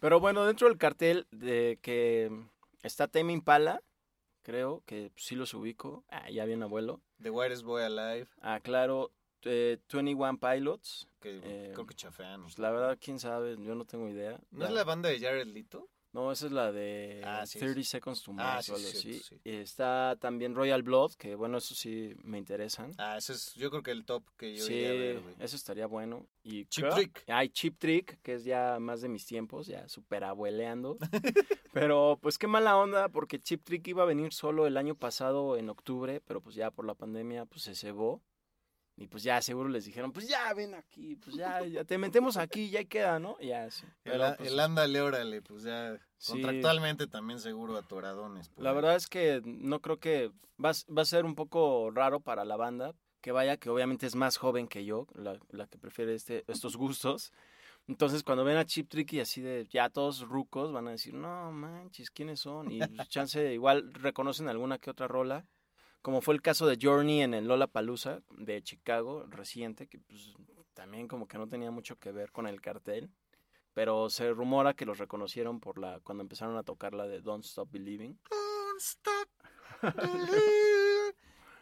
Pero 0.02 0.20
bueno, 0.20 0.46
dentro 0.46 0.68
del 0.68 0.78
cartel 0.78 1.28
de 1.32 1.80
que 1.82 2.30
está 2.84 3.08
Tame 3.08 3.32
Impala, 3.34 3.82
creo 4.44 4.84
que 4.86 5.12
sí 5.16 5.36
los 5.36 5.54
ubico. 5.54 6.04
Ah, 6.10 6.30
ya 6.30 6.46
bien 6.46 6.62
abuelo. 6.64 7.02
The 7.22 7.30
Wireless 7.30 7.64
Boy 7.64 7.84
Alive, 7.84 8.28
Ah, 8.42 8.60
claro, 8.62 9.12
eh, 9.44 9.78
21 9.92 10.38
Pilots. 10.40 11.08
que 11.22 11.40
Eh, 11.44 11.72
creo 11.74 11.86
que 11.86 11.94
chafean. 11.96 12.42
Pues 12.44 12.60
la 12.60 12.72
verdad, 12.72 12.98
quién 13.02 13.20
sabe, 13.20 13.56
yo 13.64 13.76
no 13.76 13.86
tengo 13.86 14.10
idea. 14.10 14.40
¿No 14.52 14.66
es 14.66 14.72
la 14.72 14.84
banda 14.84 15.08
de 15.10 15.20
Jared 15.20 15.48
Leto? 15.48 15.88
No, 16.12 16.32
esa 16.32 16.48
es 16.48 16.52
la 16.52 16.72
de 16.72 17.22
Ah, 17.24 17.46
sí, 17.46 17.60
30 17.60 17.84
Seconds 17.84 18.24
to 18.24 18.32
Ah, 18.32 18.34
Mars 18.34 18.66
sí, 18.66 18.72
o 18.72 18.76
algo 18.76 18.88
sí, 18.88 19.22
así. 19.22 19.40
Está 19.44 20.18
también 20.20 20.56
Royal 20.56 20.82
Blood, 20.82 21.14
que 21.14 21.36
bueno, 21.36 21.60
eso 21.60 21.76
sí 21.76 22.16
me 22.24 22.40
interesan. 22.40 22.94
Ah, 22.98 23.18
ese 23.18 23.34
es 23.34 23.54
yo 23.54 23.70
creo 23.70 23.84
que 23.84 23.92
el 23.92 24.06
top 24.06 24.24
que 24.36 24.56
yo 24.56 24.66
sí, 24.66 24.74
iría 24.74 24.90
a 24.90 24.94
ver, 24.94 25.20
güey. 25.22 25.36
eso 25.40 25.56
estaría 25.56 25.86
bueno. 25.86 26.26
Y 26.44 26.66
Chip 26.66 26.86
creo- 26.86 26.96
Trick. 26.96 27.24
Hay 27.28 27.50
Chip 27.50 27.78
Trick, 27.78 28.20
que 28.24 28.34
es 28.34 28.44
ya 28.44 28.80
más 28.80 29.02
de 29.02 29.10
mis 29.10 29.26
tiempos, 29.28 29.68
ya 29.68 29.88
super 29.88 30.24
abueleando. 30.24 30.98
pero 31.74 32.18
pues 32.22 32.38
qué 32.40 32.48
mala 32.48 32.76
onda, 32.78 33.10
porque 33.10 33.40
Chip 33.40 33.64
Trick 33.64 33.88
iba 33.88 34.02
a 34.04 34.08
venir 34.08 34.34
solo 34.34 34.66
el 34.66 34.78
año 34.78 34.96
pasado 34.96 35.58
en 35.58 35.70
octubre, 35.70 36.22
pero 36.26 36.42
pues 36.42 36.56
ya 36.56 36.72
por 36.72 36.86
la 36.86 36.96
pandemia 36.96 37.46
pues 37.46 37.62
se 37.64 37.76
cebó. 37.76 38.22
Y 39.00 39.08
pues 39.08 39.24
ya 39.24 39.42
seguro 39.42 39.70
les 39.70 39.86
dijeron, 39.86 40.12
pues 40.12 40.28
ya 40.28 40.54
ven 40.54 40.76
aquí, 40.76 41.16
pues 41.16 41.34
ya, 41.38 41.66
ya 41.66 41.86
te 41.86 41.98
metemos 41.98 42.36
aquí, 42.36 42.70
ya 42.70 42.84
queda, 42.84 43.18
¿no? 43.18 43.38
Y 43.40 43.48
Ya, 43.48 43.72
sí. 43.72 43.86
El, 44.04 44.12
Pero, 44.12 44.36
pues, 44.38 44.52
el 44.52 44.60
ándale, 44.60 45.00
órale, 45.00 45.42
pues 45.42 45.64
ya 45.64 45.98
Sí. 46.18 46.34
contractualmente 46.34 47.08
también 47.08 47.40
seguro 47.40 47.78
atoradones. 47.78 48.50
pues. 48.50 48.62
La 48.62 48.74
verdad 48.74 48.98
es 48.98 49.08
que 49.08 49.42
no 49.46 49.80
creo 49.80 50.00
que 50.00 50.32
va, 50.64 50.72
va 50.96 51.02
a 51.02 51.06
ser 51.06 51.24
un 51.24 51.34
poco 51.34 51.92
raro 51.92 52.20
para 52.20 52.44
la 52.44 52.58
banda, 52.58 52.94
que 53.22 53.32
vaya, 53.32 53.56
que 53.56 53.70
obviamente 53.70 54.06
es 54.06 54.16
más 54.16 54.36
joven 54.36 54.68
que 54.68 54.84
yo, 54.84 55.08
la, 55.14 55.40
la 55.50 55.68
que 55.68 55.78
prefiere 55.78 56.14
este, 56.14 56.44
estos 56.48 56.76
gustos. 56.76 57.32
Entonces, 57.88 58.24
cuando 58.24 58.44
ven 58.44 58.58
a 58.58 58.66
Chip 58.66 58.90
Tricky 58.90 59.22
así 59.22 59.40
de 59.42 59.66
ya 59.70 59.90
todos 59.90 60.22
rucos, 60.28 60.74
van 60.74 60.90
a 60.90 60.92
decir, 60.92 61.14
no 61.14 61.54
manches, 61.54 62.12
¿quiénes 62.12 62.42
son? 62.42 62.70
Y 62.70 62.80
pues, 62.86 63.08
chance, 63.08 63.54
igual 63.54 63.94
reconocen 63.94 64.50
alguna 64.50 64.78
que 64.78 64.90
otra 64.92 65.08
rola, 65.08 65.46
como 66.02 66.22
fue 66.22 66.34
el 66.34 66.42
caso 66.42 66.68
de 66.68 66.78
Journey 66.82 67.22
en 67.22 67.34
el 67.34 67.48
Lollapalooza 67.48 68.22
de 68.32 68.62
Chicago 68.62 69.26
reciente, 69.28 69.88
que 69.88 70.00
pues 70.00 70.34
también 70.74 71.08
como 71.08 71.28
que 71.28 71.38
no 71.38 71.48
tenía 71.48 71.72
mucho 71.72 71.98
que 71.98 72.12
ver 72.12 72.32
con 72.32 72.48
el 72.48 72.62
cartel. 72.62 73.10
Pero 73.74 74.10
se 74.10 74.32
rumora 74.32 74.74
que 74.74 74.86
los 74.86 74.98
reconocieron 74.98 75.60
por 75.60 75.78
la 75.78 76.00
cuando 76.02 76.22
empezaron 76.24 76.58
a 76.58 76.64
tocar 76.64 76.94
la 76.94 77.08
de 77.08 77.22
Don't 77.22 77.46
Stop 77.46 77.70
Believing. 77.72 78.20
Don't 78.30 78.82
stop 78.82 79.30
believing. 79.96 81.14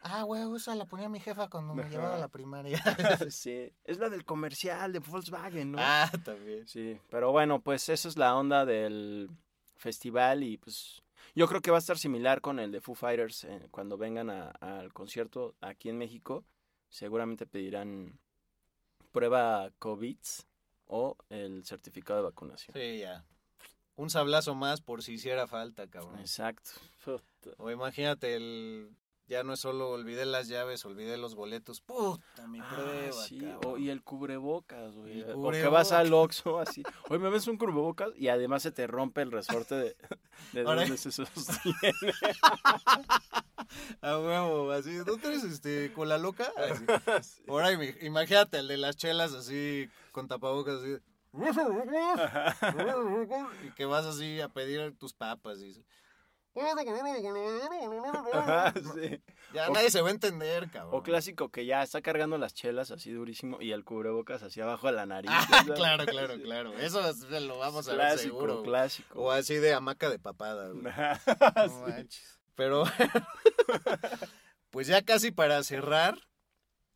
Ah, 0.03 0.23
güey, 0.23 0.41
esa 0.55 0.73
la 0.73 0.85
ponía 0.85 1.09
mi 1.09 1.19
jefa 1.19 1.49
cuando 1.49 1.75
me 1.75 1.89
llevaba 1.89 2.15
a 2.15 2.19
la 2.19 2.29
primaria. 2.29 2.81
sí, 3.29 3.73
es 3.83 3.97
la 3.97 4.09
del 4.09 4.23
comercial 4.23 4.93
de 4.93 4.99
Volkswagen, 4.99 5.73
¿no? 5.73 5.79
ah, 5.81 6.09
también. 6.23 6.65
Sí, 6.67 6.97
pero 7.09 7.31
bueno, 7.31 7.59
pues 7.61 7.89
esa 7.89 8.07
es 8.07 8.17
la 8.17 8.35
onda 8.35 8.65
del 8.65 9.29
festival 9.75 10.43
y 10.43 10.57
pues 10.57 11.03
yo 11.37 11.47
creo 11.47 11.61
que 11.61 11.69
va 11.69 11.77
a 11.77 11.79
estar 11.79 11.99
similar 11.99 12.41
con 12.41 12.57
el 12.57 12.71
de 12.71 12.81
Foo 12.81 12.95
Fighters 12.95 13.43
eh, 13.43 13.67
cuando 13.69 13.95
vengan 13.95 14.31
al 14.31 14.91
concierto 14.91 15.53
aquí 15.61 15.87
en 15.87 15.95
México. 15.99 16.43
Seguramente 16.89 17.45
pedirán 17.45 18.19
prueba 19.11 19.69
COVID 19.77 20.17
o 20.87 21.15
el 21.29 21.63
certificado 21.63 22.21
de 22.21 22.29
vacunación. 22.29 22.73
Sí, 22.75 22.97
ya. 22.97 23.23
Un 23.97 24.09
sablazo 24.09 24.55
más 24.55 24.81
por 24.81 25.03
si 25.03 25.13
hiciera 25.13 25.45
falta, 25.45 25.87
cabrón. 25.87 26.19
Exacto. 26.19 26.71
O 27.57 27.69
imagínate, 27.69 28.35
el... 28.35 28.89
ya 29.27 29.43
no 29.43 29.53
es 29.53 29.59
solo 29.59 29.89
olvidé 29.89 30.25
las 30.25 30.47
llaves, 30.47 30.85
olvidé 30.85 31.17
los 31.17 31.35
boletos. 31.35 31.81
Puta, 31.81 32.47
mi 32.47 32.59
Ah, 32.61 32.69
prueba, 32.73 33.23
sí, 33.23 33.39
cabrón. 33.39 33.59
o- 33.65 33.77
y 33.77 33.89
el 33.89 34.01
cubrebocas, 34.03 34.95
güey. 34.95 35.21
El 35.21 35.31
O 35.35 35.51
que 35.51 35.67
vas 35.67 35.91
al. 35.91 36.13
Oxxo 36.13 36.59
así. 36.59 36.83
Oye, 37.09 37.19
¿me 37.19 37.29
ves 37.29 37.47
un 37.47 37.57
cubrebocas? 37.57 38.09
Y 38.17 38.29
además 38.29 38.63
se 38.63 38.71
te 38.71 38.87
rompe 38.87 39.21
el 39.21 39.31
resorte 39.31 39.75
de, 39.75 39.95
de 40.53 40.63
donde 40.63 40.97
se 40.97 41.11
sostiene. 41.11 41.77
A 44.01 44.17
huevo, 44.19 44.71
así. 44.71 44.91
¿No 45.05 45.17
tienes 45.17 45.43
este, 45.43 45.91
cola 45.93 46.17
loca? 46.17 46.51
Así. 47.17 47.43
Ahora 47.47 47.71
im- 47.73 47.95
imagínate 48.01 48.59
el 48.59 48.67
de 48.67 48.77
las 48.77 48.95
chelas 48.95 49.33
así, 49.33 49.89
con 50.11 50.27
tapabocas 50.27 50.75
así. 50.81 50.97
Y 53.67 53.71
que 53.71 53.85
vas 53.85 54.05
así 54.05 54.39
a 54.41 54.49
pedir 54.49 54.95
tus 54.97 55.13
papas. 55.13 55.59
Y... 55.61 55.83
Sí. 58.95 59.21
Ya 59.53 59.69
O- 59.69 59.73
nadie 59.73 59.91
se 59.91 60.01
va 60.01 60.09
a 60.09 60.11
entender, 60.11 60.69
cabrón. 60.71 60.99
O 60.99 61.03
clásico 61.03 61.49
que 61.49 61.65
ya 61.65 61.83
está 61.83 62.01
cargando 62.01 62.37
las 62.37 62.53
chelas 62.53 62.91
así 62.91 63.11
durísimo 63.11 63.61
y 63.61 63.71
el 63.71 63.83
cubrebocas 63.83 64.43
así 64.43 64.61
abajo 64.61 64.87
de 64.87 64.93
la 64.93 65.05
nariz. 65.05 65.31
Ah, 65.33 65.63
claro, 65.75 66.05
claro, 66.05 66.35
claro. 66.41 66.77
Eso 66.77 67.07
es- 67.09 67.21
lo 67.21 67.57
vamos 67.59 67.87
a 67.87 67.91
ver 67.91 67.99
Clásico, 67.99 68.23
seguro. 68.39 68.63
clásico. 68.63 69.19
O 69.21 69.31
así 69.31 69.55
de 69.55 69.73
hamaca 69.73 70.09
de 70.09 70.19
papada. 70.19 70.69
güey. 70.71 70.83
Sí. 70.87 71.31
No 71.67 71.79
manches. 71.87 72.39
Pero, 72.55 72.85
pues 74.71 74.87
ya 74.87 75.01
casi 75.03 75.31
para 75.31 75.61
cerrar, 75.63 76.17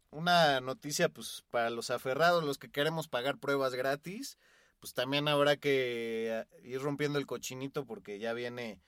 una 0.09 0.59
noticia 0.59 1.07
pues 1.09 1.43
para 1.51 1.69
los 1.69 1.89
aferrados, 1.89 2.43
los 2.43 2.57
que 2.57 2.71
queremos 2.71 3.07
pagar 3.07 3.37
pruebas 3.37 3.73
gratis, 3.75 4.37
pues 4.79 4.93
también 4.93 5.27
habrá 5.27 5.57
que 5.57 6.27
eh, 6.31 6.45
ir 6.63 6.81
rompiendo 6.81 7.19
el 7.19 7.27
cochinito 7.27 7.85
porque 7.85 8.17
ya 8.19 8.33
viene 8.33 8.79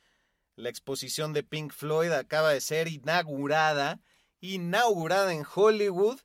la 0.55 0.69
exposición 0.69 1.33
de 1.33 1.43
Pink 1.43 1.71
Floyd, 1.71 2.11
acaba 2.11 2.51
de 2.51 2.61
ser 2.61 2.87
inaugurada, 2.87 3.99
inaugurada 4.39 5.33
en 5.33 5.43
Hollywood 5.53 6.19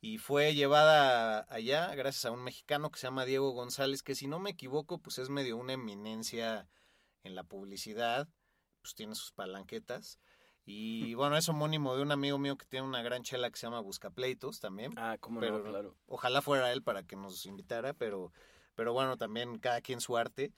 y 0.00 0.18
fue 0.18 0.54
llevada 0.54 1.46
allá 1.48 1.94
gracias 1.94 2.24
a 2.24 2.32
un 2.32 2.42
mexicano 2.42 2.90
que 2.90 2.98
se 2.98 3.06
llama 3.06 3.24
Diego 3.24 3.52
González, 3.52 4.02
que 4.02 4.14
si 4.14 4.26
no 4.26 4.38
me 4.38 4.50
equivoco 4.50 4.98
pues 4.98 5.18
es 5.18 5.30
medio 5.30 5.56
una 5.56 5.74
eminencia 5.74 6.68
en 7.22 7.34
la 7.34 7.44
publicidad, 7.44 8.28
pues 8.80 8.94
tiene 8.94 9.14
sus 9.14 9.32
palanquetas. 9.32 10.18
Y 10.64 11.14
bueno, 11.14 11.36
es 11.36 11.48
homónimo 11.48 11.96
de 11.96 12.02
un 12.02 12.12
amigo 12.12 12.38
mío 12.38 12.56
que 12.56 12.66
tiene 12.66 12.86
una 12.86 13.02
gran 13.02 13.22
chela 13.22 13.50
que 13.50 13.58
se 13.58 13.66
llama 13.66 13.80
Buscapleitos 13.80 14.60
también. 14.60 14.92
Ah, 14.96 15.16
cómo 15.20 15.40
Pero 15.40 15.58
no, 15.58 15.64
claro. 15.64 15.96
Ojalá 16.06 16.42
fuera 16.42 16.72
él 16.72 16.82
para 16.82 17.04
que 17.04 17.16
nos 17.16 17.46
invitara, 17.46 17.94
pero, 17.94 18.32
pero 18.74 18.92
bueno, 18.92 19.16
también 19.16 19.58
cada 19.58 19.80
quien 19.80 20.00
su 20.00 20.16
arte. 20.16 20.52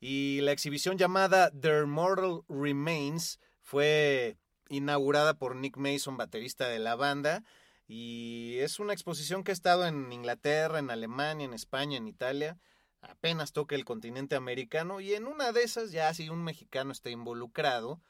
Y 0.00 0.40
la 0.42 0.52
exhibición 0.52 0.96
llamada 0.96 1.50
The 1.50 1.84
Mortal 1.84 2.42
Remains 2.48 3.40
fue 3.60 4.36
inaugurada 4.68 5.34
por 5.34 5.56
Nick 5.56 5.76
Mason, 5.76 6.16
baterista 6.16 6.68
de 6.68 6.78
la 6.78 6.94
banda. 6.94 7.42
Y 7.86 8.58
es 8.58 8.78
una 8.78 8.92
exposición 8.92 9.42
que 9.42 9.50
ha 9.50 9.54
estado 9.54 9.86
en 9.86 10.12
Inglaterra, 10.12 10.78
en 10.78 10.90
Alemania, 10.90 11.46
en 11.46 11.54
España, 11.54 11.96
en 11.96 12.06
Italia. 12.06 12.58
Apenas 13.00 13.52
toca 13.52 13.74
el 13.74 13.84
continente 13.84 14.36
americano 14.36 15.00
y 15.00 15.14
en 15.14 15.26
una 15.26 15.52
de 15.52 15.62
esas, 15.62 15.92
ya 15.92 16.12
si 16.12 16.28
un 16.28 16.44
mexicano 16.44 16.92
está 16.92 17.10
involucrado, 17.10 18.00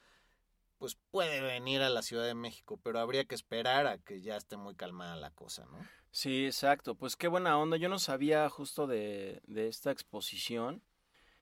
pues 0.78 0.96
puede 1.10 1.40
venir 1.40 1.82
a 1.82 1.90
la 1.90 2.02
Ciudad 2.02 2.24
de 2.24 2.34
México, 2.34 2.80
pero 2.82 2.98
habría 2.98 3.24
que 3.24 3.34
esperar 3.34 3.86
a 3.86 3.98
que 3.98 4.20
ya 4.20 4.36
esté 4.36 4.56
muy 4.56 4.74
calmada 4.74 5.16
la 5.16 5.30
cosa, 5.30 5.66
¿no? 5.66 5.78
Sí, 6.10 6.46
exacto. 6.46 6.94
Pues 6.94 7.16
qué 7.16 7.28
buena 7.28 7.58
onda. 7.58 7.76
Yo 7.76 7.88
no 7.88 7.98
sabía 7.98 8.48
justo 8.48 8.86
de, 8.86 9.42
de 9.46 9.68
esta 9.68 9.90
exposición. 9.90 10.82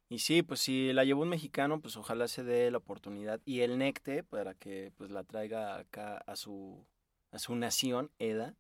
Y 0.09 0.21
sí, 0.21 0.42
pues 0.42 0.61
si 0.61 0.92
la 0.92 1.05
llevó 1.05 1.23
un 1.23 1.29
mexicano, 1.29 1.81
pues 1.81 1.97
ojalá 1.97 2.29
se 2.29 2.45
dé 2.45 2.71
la 2.71 2.79
oportunidad 2.79 3.40
y 3.45 3.61
el 3.61 3.79
necte 3.79 4.23
para 4.23 4.55
que 4.55 4.92
pues 4.97 5.11
la 5.11 5.25
traiga 5.25 5.77
acá 5.77 6.19
a 6.19 6.37
su 6.37 6.87
a 7.33 7.38
su 7.38 7.55
nación, 7.57 8.11
EDA. 8.19 8.55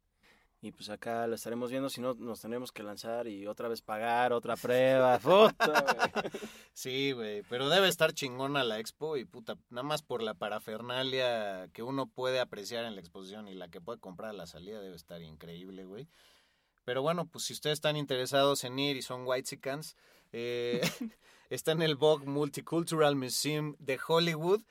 Y 0.62 0.72
pues 0.72 0.88
acá 0.88 1.26
la 1.26 1.36
estaremos 1.36 1.70
viendo, 1.70 1.90
si 1.90 2.00
no 2.00 2.14
nos 2.14 2.40
tendremos 2.40 2.72
que 2.72 2.82
lanzar 2.82 3.28
y 3.28 3.46
otra 3.46 3.68
vez 3.68 3.82
pagar 3.82 4.32
otra 4.32 4.56
prueba. 4.56 5.18
Puta, 5.18 5.84
güey. 6.12 6.32
Sí, 6.72 7.12
güey, 7.12 7.42
pero 7.48 7.68
debe 7.68 7.88
estar 7.88 8.12
chingona 8.12 8.64
la 8.64 8.78
expo 8.80 9.16
y 9.16 9.24
puta, 9.24 9.56
nada 9.70 9.82
más 9.82 10.02
por 10.02 10.22
la 10.22 10.34
parafernalia 10.34 11.68
que 11.72 11.82
uno 11.82 12.06
puede 12.06 12.40
apreciar 12.40 12.84
en 12.84 12.94
la 12.94 13.00
exposición 13.00 13.48
y 13.48 13.54
la 13.54 13.68
que 13.68 13.80
puede 13.80 14.00
comprar 14.00 14.30
a 14.30 14.34
la 14.34 14.46
salida 14.46 14.80
debe 14.80 14.96
estar 14.96 15.22
increíble, 15.22 15.84
güey. 15.84 16.08
Pero 16.84 17.02
bueno, 17.02 17.26
pues 17.26 17.44
si 17.44 17.52
ustedes 17.52 17.74
están 17.74 17.96
interesados 17.96 18.64
en 18.64 18.78
ir 18.78 18.96
y 18.96 19.02
son 19.02 19.26
whitesicans, 19.26 19.96
eh, 20.32 20.80
está 21.50 21.72
en 21.72 21.82
el 21.82 21.96
Vogue 21.96 22.26
Multicultural 22.26 23.16
Museum 23.16 23.74
de 23.78 23.98
Hollywood. 24.06 24.62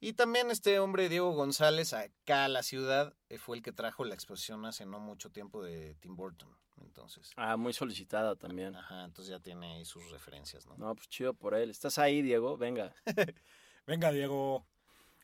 Y 0.00 0.12
también 0.14 0.50
este 0.50 0.78
hombre, 0.80 1.08
Diego 1.08 1.32
González, 1.32 1.94
acá 1.94 2.44
a 2.44 2.48
la 2.48 2.62
ciudad, 2.62 3.14
eh, 3.30 3.38
fue 3.38 3.56
el 3.56 3.62
que 3.62 3.72
trajo 3.72 4.04
la 4.04 4.14
exposición 4.14 4.66
hace 4.66 4.84
no 4.84 5.00
mucho 5.00 5.30
tiempo 5.30 5.62
de 5.62 5.94
Tim 5.96 6.14
Burton. 6.14 6.50
Entonces, 6.82 7.30
Ah, 7.36 7.56
muy 7.56 7.72
solicitada 7.72 8.36
también. 8.36 8.74
ajá, 8.76 9.04
entonces 9.04 9.30
ya 9.30 9.40
tiene 9.40 9.74
ahí 9.74 9.84
sus 9.84 10.10
referencias, 10.10 10.66
¿no? 10.66 10.76
No, 10.76 10.94
pues 10.94 11.08
chido 11.08 11.32
por 11.32 11.54
él. 11.54 11.70
¿Estás 11.70 11.98
ahí, 11.98 12.20
Diego? 12.20 12.58
Venga. 12.58 12.94
Venga, 13.86 14.10
Diego. 14.12 14.66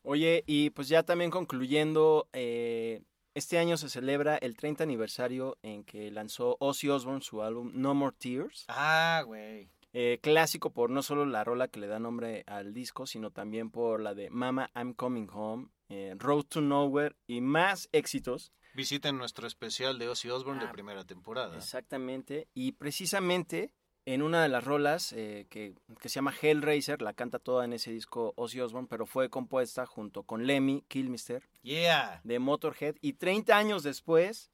Oye, 0.03 0.45
y 0.47 0.71
pues 0.71 0.89
ya 0.89 1.03
también 1.03 1.31
concluyendo, 1.31 2.29
eh, 2.33 3.03
este 3.35 3.59
año 3.59 3.77
se 3.77 3.91
celebra 3.91 4.37
el 4.37 4.57
30 4.57 4.85
aniversario 4.85 5.59
en 5.63 5.85
que 5.85 6.11
lanzó 6.11 6.57
Ozzy 6.61 6.89
Osbourne 6.89 7.21
su 7.23 7.43
álbum 7.43 7.71
No 7.75 7.95
More 7.95 8.17
Tears. 8.19 8.65
Ah, 8.69 9.23
güey. 9.27 9.69
Eh, 9.93 10.21
clásico 10.23 10.73
por 10.73 10.91
no 10.91 11.03
solo 11.03 11.27
la 11.27 11.43
rola 11.45 11.69
que 11.69 11.81
le 11.81 11.87
da 11.89 11.99
nombre 11.99 12.45
al 12.47 12.73
disco, 12.73 13.07
sino 13.07 13.31
también 13.33 13.71
por 13.71 14.01
la 14.01 14.15
de 14.15 14.31
Mama 14.31 14.71
I'm 14.77 14.95
Coming 14.95 15.29
Home, 15.33 15.69
eh, 15.89 16.15
Road 16.17 16.45
to 16.45 16.61
Nowhere 16.61 17.17
y 17.27 17.41
más 17.41 17.89
éxitos. 17.93 18.53
Visiten 18.75 19.19
nuestro 19.19 19.49
especial 19.49 19.99
de 19.99 20.09
Ozzy 20.09 20.31
Osbourne 20.31 20.61
de 20.63 20.69
Ah, 20.69 20.73
primera 20.73 21.05
temporada. 21.05 21.57
Exactamente. 21.57 22.47
Y 22.55 22.73
precisamente 22.73 23.75
en 24.07 24.23
una 24.23 24.43
de 24.43 24.49
las 24.49 24.63
rolas 24.65 25.13
eh, 25.13 25.47
que, 25.51 25.75
que 26.01 26.09
se 26.09 26.15
llama 26.17 26.33
Hellraiser, 26.41 27.03
la 27.03 27.13
canta 27.13 27.39
toda 27.41 27.65
en 27.65 27.73
ese 27.73 27.91
disco 27.93 28.33
Ozzy 28.37 28.61
Osbourne, 28.61 28.87
pero 28.89 29.07
fue 29.07 29.29
compuesta 29.29 29.87
junto 29.87 30.23
con 30.23 30.47
Lemmy 30.47 30.85
Kilmister 30.89 31.49
Yeah. 31.63 32.21
de 32.25 32.39
Motorhead. 32.39 32.95
Y 33.01 33.15
30 33.15 33.57
años 33.57 33.83
después 33.83 34.51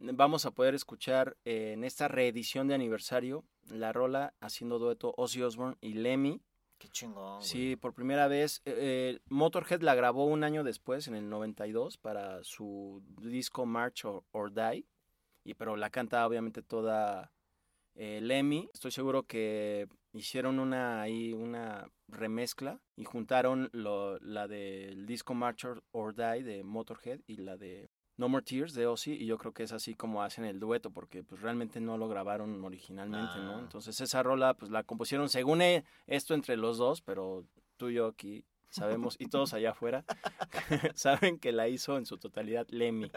vamos 0.00 0.46
a 0.46 0.50
poder 0.52 0.74
escuchar 0.74 1.36
eh, 1.44 1.72
en 1.72 1.84
esta 1.84 2.08
reedición 2.08 2.68
de 2.68 2.74
aniversario 2.74 3.44
la 3.70 3.92
rola 3.92 4.34
haciendo 4.40 4.78
dueto 4.78 5.12
Ozzy 5.16 5.42
Osbourne 5.42 5.76
y 5.80 5.94
Lemmy. 5.94 6.40
Qué 6.78 6.88
chingón. 6.88 7.42
Sí, 7.42 7.74
por 7.76 7.92
primera 7.92 8.28
vez. 8.28 8.62
eh, 8.64 8.74
eh, 9.16 9.18
Motorhead 9.28 9.82
la 9.82 9.94
grabó 9.96 10.26
un 10.26 10.44
año 10.44 10.62
después, 10.62 11.08
en 11.08 11.14
el 11.16 11.28
92, 11.28 11.98
para 11.98 12.42
su 12.44 13.02
disco 13.20 13.66
March 13.66 14.04
or, 14.04 14.22
or 14.30 14.52
Die. 14.54 14.86
Y, 15.44 15.54
pero 15.54 15.76
la 15.76 15.90
canta 15.90 16.26
obviamente 16.26 16.62
toda 16.62 17.32
eh, 17.94 18.20
Lemmy. 18.22 18.68
Estoy 18.72 18.92
seguro 18.92 19.24
que 19.24 19.88
hicieron 20.12 20.58
una, 20.60 21.02
ahí, 21.02 21.32
una 21.32 21.90
remezcla 22.06 22.80
y 22.96 23.04
juntaron 23.04 23.68
lo- 23.72 24.18
la 24.20 24.46
del 24.46 25.04
disco 25.06 25.34
March 25.34 25.64
or, 25.64 25.82
or 25.90 26.14
Die 26.14 26.42
de 26.44 26.62
Motorhead 26.62 27.20
y 27.26 27.36
la 27.38 27.56
de 27.56 27.90
No 28.18 28.28
More 28.28 28.44
Tears 28.44 28.74
de 28.74 28.86
Ozzy. 28.86 29.12
Y 29.12 29.24
yo 29.24 29.38
creo 29.38 29.54
que 29.54 29.62
es 29.62 29.72
así 29.72 29.94
como 29.94 30.22
hacen 30.22 30.44
el 30.44 30.60
dueto, 30.60 30.90
porque 30.90 31.22
pues 31.22 31.40
realmente 31.40 31.80
no 31.80 31.96
lo 31.96 32.08
grabaron 32.08 32.62
originalmente, 32.62 33.38
¿no? 33.38 33.56
Ah. 33.56 33.60
Entonces 33.60 33.98
esa 34.00 34.22
rola 34.22 34.52
pues 34.54 34.70
la 34.70 34.82
compusieron 34.82 35.30
según 35.30 35.62
eh, 35.62 35.84
esto 36.06 36.34
entre 36.34 36.56
los 36.58 36.76
dos, 36.76 37.00
pero 37.00 37.44
tú 37.78 37.88
y 37.88 37.94
yo 37.94 38.06
aquí 38.08 38.44
sabemos, 38.70 39.16
y 39.18 39.28
todos 39.28 39.54
allá 39.54 39.70
afuera, 39.70 40.04
saben 40.94 41.38
que 41.38 41.52
la 41.52 41.68
hizo 41.68 41.96
en 41.96 42.04
su 42.06 42.18
totalidad 42.18 42.66
Lemmy. 42.68 43.10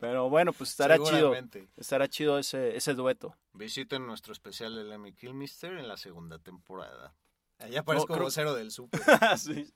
Pero 0.00 0.30
bueno, 0.30 0.52
pues 0.52 0.70
estará 0.70 0.98
chido. 0.98 1.34
Estará 1.76 2.08
chido 2.08 2.38
ese, 2.38 2.76
ese 2.76 2.94
dueto. 2.94 3.36
Visiten 3.52 4.06
nuestro 4.06 4.32
especial 4.32 4.74
de 4.74 4.84
Lemmy 4.84 5.12
Kilmister 5.12 5.76
en 5.76 5.88
la 5.88 5.96
segunda 5.96 6.38
temporada. 6.38 7.14
Allá 7.58 7.84
parezco 7.84 8.14
creo- 8.14 8.24
vocero 8.24 8.54
del 8.54 8.70
súper. 8.70 9.00
Sí. 9.36 9.72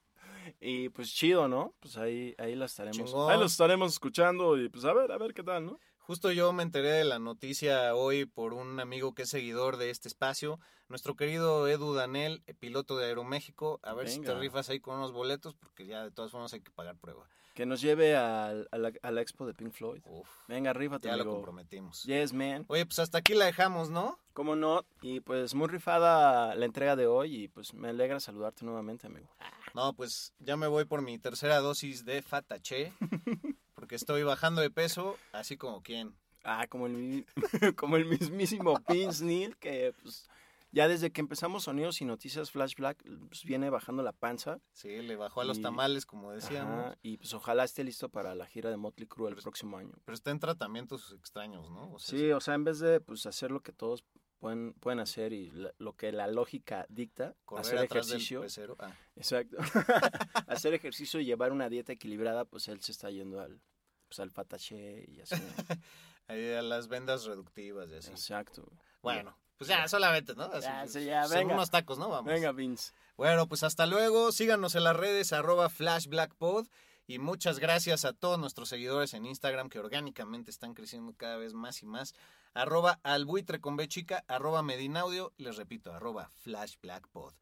Y 0.61 0.88
pues 0.90 1.12
chido, 1.12 1.48
¿no? 1.48 1.74
Pues 1.80 1.96
ahí, 1.96 2.35
ahí 2.38 2.54
la 2.54 2.66
estaremos. 2.66 2.96
Chingón. 2.96 3.30
Ahí 3.32 3.38
los 3.38 3.52
estaremos 3.52 3.92
escuchando 3.92 4.56
y 4.58 4.68
pues 4.68 4.85
a 4.85 4.92
ver, 4.92 5.11
a 5.12 5.18
ver 5.18 5.35
qué 5.35 5.42
tal, 5.42 5.66
¿no? 5.66 5.78
Justo 5.98 6.32
yo 6.32 6.52
me 6.52 6.64
enteré 6.64 6.88
de 6.90 7.04
la 7.04 7.20
noticia 7.20 7.94
hoy 7.94 8.26
por 8.26 8.54
un 8.54 8.80
amigo 8.80 9.14
que 9.14 9.22
es 9.22 9.28
seguidor 9.30 9.76
de 9.76 9.90
este 9.90 10.08
espacio, 10.08 10.58
nuestro 10.88 11.14
querido 11.14 11.68
Edu 11.68 11.94
Danel, 11.94 12.42
piloto 12.58 12.96
de 12.96 13.06
Aeroméxico. 13.06 13.78
A 13.85 13.94
ver 13.94 14.08
si 14.08 14.20
te 14.20 14.35
rifas 14.35 14.68
ahí 14.68 14.80
con 14.80 14.96
unos 14.96 15.12
boletos, 15.12 15.54
porque 15.54 15.87
ya 15.87 16.02
de 16.02 16.11
todas 16.11 16.32
formas 16.32 16.52
hay 16.52 16.61
que 16.61 16.72
pagar 16.72 16.96
prueba. 16.96 17.28
Que 17.54 17.66
nos 17.66 17.80
lleve 17.80 18.16
al- 18.16 18.66
a, 18.72 18.78
la, 18.78 18.92
a 19.02 19.11
la 19.12 19.20
expo 19.20 19.46
de 19.46 19.54
Pink 19.54 19.72
Floyd. 19.72 20.02
Uf, 20.06 20.28
Venga, 20.48 20.72
rífate, 20.72 21.06
ya 21.08 21.16
lo 21.16 21.22
amigo. 21.22 21.37
comprometimos. 21.37 22.02
Yes, 22.02 22.32
man. 22.32 22.64
Oye, 22.68 22.85
pues 22.85 22.98
hasta 22.98 23.18
aquí 23.18 23.35
la 23.35 23.44
dejamos, 23.44 23.88
¿no? 23.90 24.18
¿Cómo 24.32 24.56
no? 24.56 24.85
Y 25.02 25.20
pues 25.20 25.54
muy 25.54 25.68
rifada 25.68 26.54
la 26.56 26.64
entrega 26.64 26.96
de 26.96 27.06
hoy 27.06 27.44
y 27.44 27.48
pues 27.48 27.74
me 27.74 27.88
alegra 27.90 28.18
saludarte 28.20 28.64
nuevamente, 28.64 29.06
amigo. 29.06 29.28
No, 29.74 29.94
pues 29.94 30.35
ya 30.38 30.56
me 30.56 30.66
voy 30.66 30.85
por 30.85 31.02
mi 31.02 31.18
tercera 31.18 31.58
dosis 31.61 32.04
de 32.04 32.22
Fatache, 32.22 32.92
porque 33.74 33.94
estoy 33.94 34.22
bajando 34.22 34.61
de 34.61 34.70
peso, 34.70 35.16
así 35.32 35.56
como 35.56 35.82
quien. 35.82 36.14
Ah, 36.44 36.66
como 36.68 36.87
el, 36.87 37.24
como 37.76 37.96
el 37.96 38.04
mismísimo 38.06 38.74
Vince 38.88 39.24
Neil, 39.24 39.56
que 39.58 39.94
pues 40.02 40.28
ya 40.72 40.88
desde 40.88 41.11
que 41.12 41.20
empezamos 41.20 41.64
Sonidos 41.64 42.00
y 42.00 42.04
Noticias 42.04 42.50
Flash 42.50 42.74
Black, 42.76 43.02
pues 43.28 43.44
viene 43.44 43.70
bajando 43.70 44.02
la 44.02 44.12
panza. 44.12 44.58
Sí, 44.72 44.88
le 45.02 45.16
bajó 45.16 45.42
a 45.42 45.44
los 45.44 45.58
Y- 45.58 45.62
tamales, 45.62 46.04
como 46.06 46.32
decíamos. 46.32 46.87
Ajá, 46.87 46.98
y 47.02 47.18
pues 47.18 47.32
ojalá 47.35 47.64
esté 47.64 47.85
listo 47.85 48.08
para 48.08 48.35
la 48.35 48.46
gira 48.46 48.70
de 48.70 48.76
Motley 48.78 49.06
Crue 49.06 49.28
el 49.30 49.37
próximo 49.37 49.76
año. 49.78 49.92
Pero 50.04 50.14
está 50.14 50.30
en 50.30 50.40
tratamientos 50.40 51.12
extraños, 51.12 51.70
¿no? 51.70 51.92
O 51.92 51.98
sea, 51.98 52.18
Sí, 52.18 52.30
o 52.32 52.40
sea, 52.40 52.54
en 52.54 52.64
vez 52.64 52.78
de 52.80 53.00
pues 53.00 53.26
hacer 53.26 53.50
lo 53.50 53.61
que 53.61 53.72
todos 53.72 54.02
pueden, 54.42 54.72
pueden 54.74 54.98
hacer 54.98 55.33
y 55.33 55.50
la- 55.52 55.72
lo 55.78 55.92
que 55.94 56.11
la 56.11 56.26
lógica 56.26 56.85
dicta, 56.88 57.37
Correr 57.44 57.64
hacer 57.64 57.85
ejercicio. 57.85 58.44
Ah. 58.81 58.92
Exacto. 59.14 59.57
hacer 60.48 60.74
ejercicio 60.74 61.20
y 61.20 61.24
llevar 61.24 61.52
una 61.52 61.68
dieta 61.68 61.92
equilibrada, 61.92 62.44
pues 62.44 62.66
él 62.66 62.83
se 62.83 62.90
está 62.90 63.09
yendo 63.09 63.40
al, 63.40 63.61
pues, 64.09 64.18
al 64.18 64.33
pataché 64.33 65.05
y 65.09 65.20
así. 65.20 65.37
Ahí 66.26 66.52
a 66.55 66.62
las 66.62 66.88
vendas 66.88 67.24
reductivas 67.24 67.88
y 67.90 67.94
así. 67.94 68.11
Exacto. 68.11 68.68
Bueno, 69.00 69.38
pues 69.59 69.68
ya, 69.68 69.87
solamente, 69.87 70.35
¿no? 70.35 70.44
Así, 70.44 70.62
Ya, 70.66 70.87
sí, 70.88 71.05
ya, 71.05 71.24
son 71.28 71.38
venga. 71.38 71.55
unos 71.55 71.70
tacos, 71.70 71.98
¿no? 71.98 72.09
Vamos. 72.09 72.33
Venga, 72.33 72.50
Vince. 72.50 72.92
Bueno, 73.16 73.46
pues 73.46 73.62
hasta 73.62 73.87
luego. 73.87 74.33
Síganos 74.33 74.74
en 74.74 74.83
las 74.85 74.96
redes 74.96 75.33
arroba 75.33 75.68
flashblackpod. 75.68 76.66
Y 77.12 77.18
muchas 77.18 77.59
gracias 77.59 78.07
a 78.07 78.14
todos 78.14 78.38
nuestros 78.38 78.70
seguidores 78.70 79.12
en 79.12 79.27
Instagram 79.27 79.68
que 79.68 79.79
orgánicamente 79.79 80.51
están 80.51 80.72
creciendo 80.72 81.12
cada 81.14 81.37
vez 81.37 81.53
más 81.53 81.83
y 81.83 81.85
más. 81.85 82.14
Arroba 82.55 83.01
albuitre 83.03 83.61
con 83.61 83.77
B 83.77 83.87
chica, 83.87 84.25
arroba 84.29 84.62
medinaudio, 84.62 85.35
les 85.37 85.59
repito, 85.59 85.92
arroba 85.92 86.31
flashblackpod. 86.38 87.35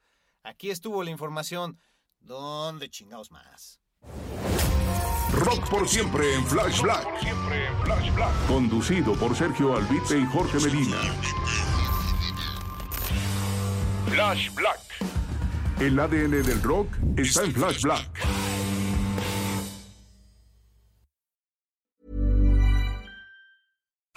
Aquí 0.43 0.73
estuvo 0.73 1.05
la 1.05 1.13
información. 1.13 1.79
¿Dónde 2.19 2.91
chingados 2.91 3.31
más? 3.31 3.79
Rock 5.35 5.71
por 5.71 5.89
siempre 5.89 6.35
en 6.35 6.45
Flash 6.49 6.83
Black. 6.83 7.07
Conducido 8.49 9.15
por 9.15 9.37
Sergio 9.37 9.77
Albite 9.77 10.19
y 10.19 10.27
Jorge 10.27 10.59
Medina. 10.59 11.01
Flash 14.09 14.53
Black. 14.53 14.81
El 15.79 16.01
ADN 16.01 16.43
del 16.43 16.61
rock 16.61 16.89
está 17.17 17.45
en 17.45 17.53
Flash 17.53 17.83
Black. 17.83 18.50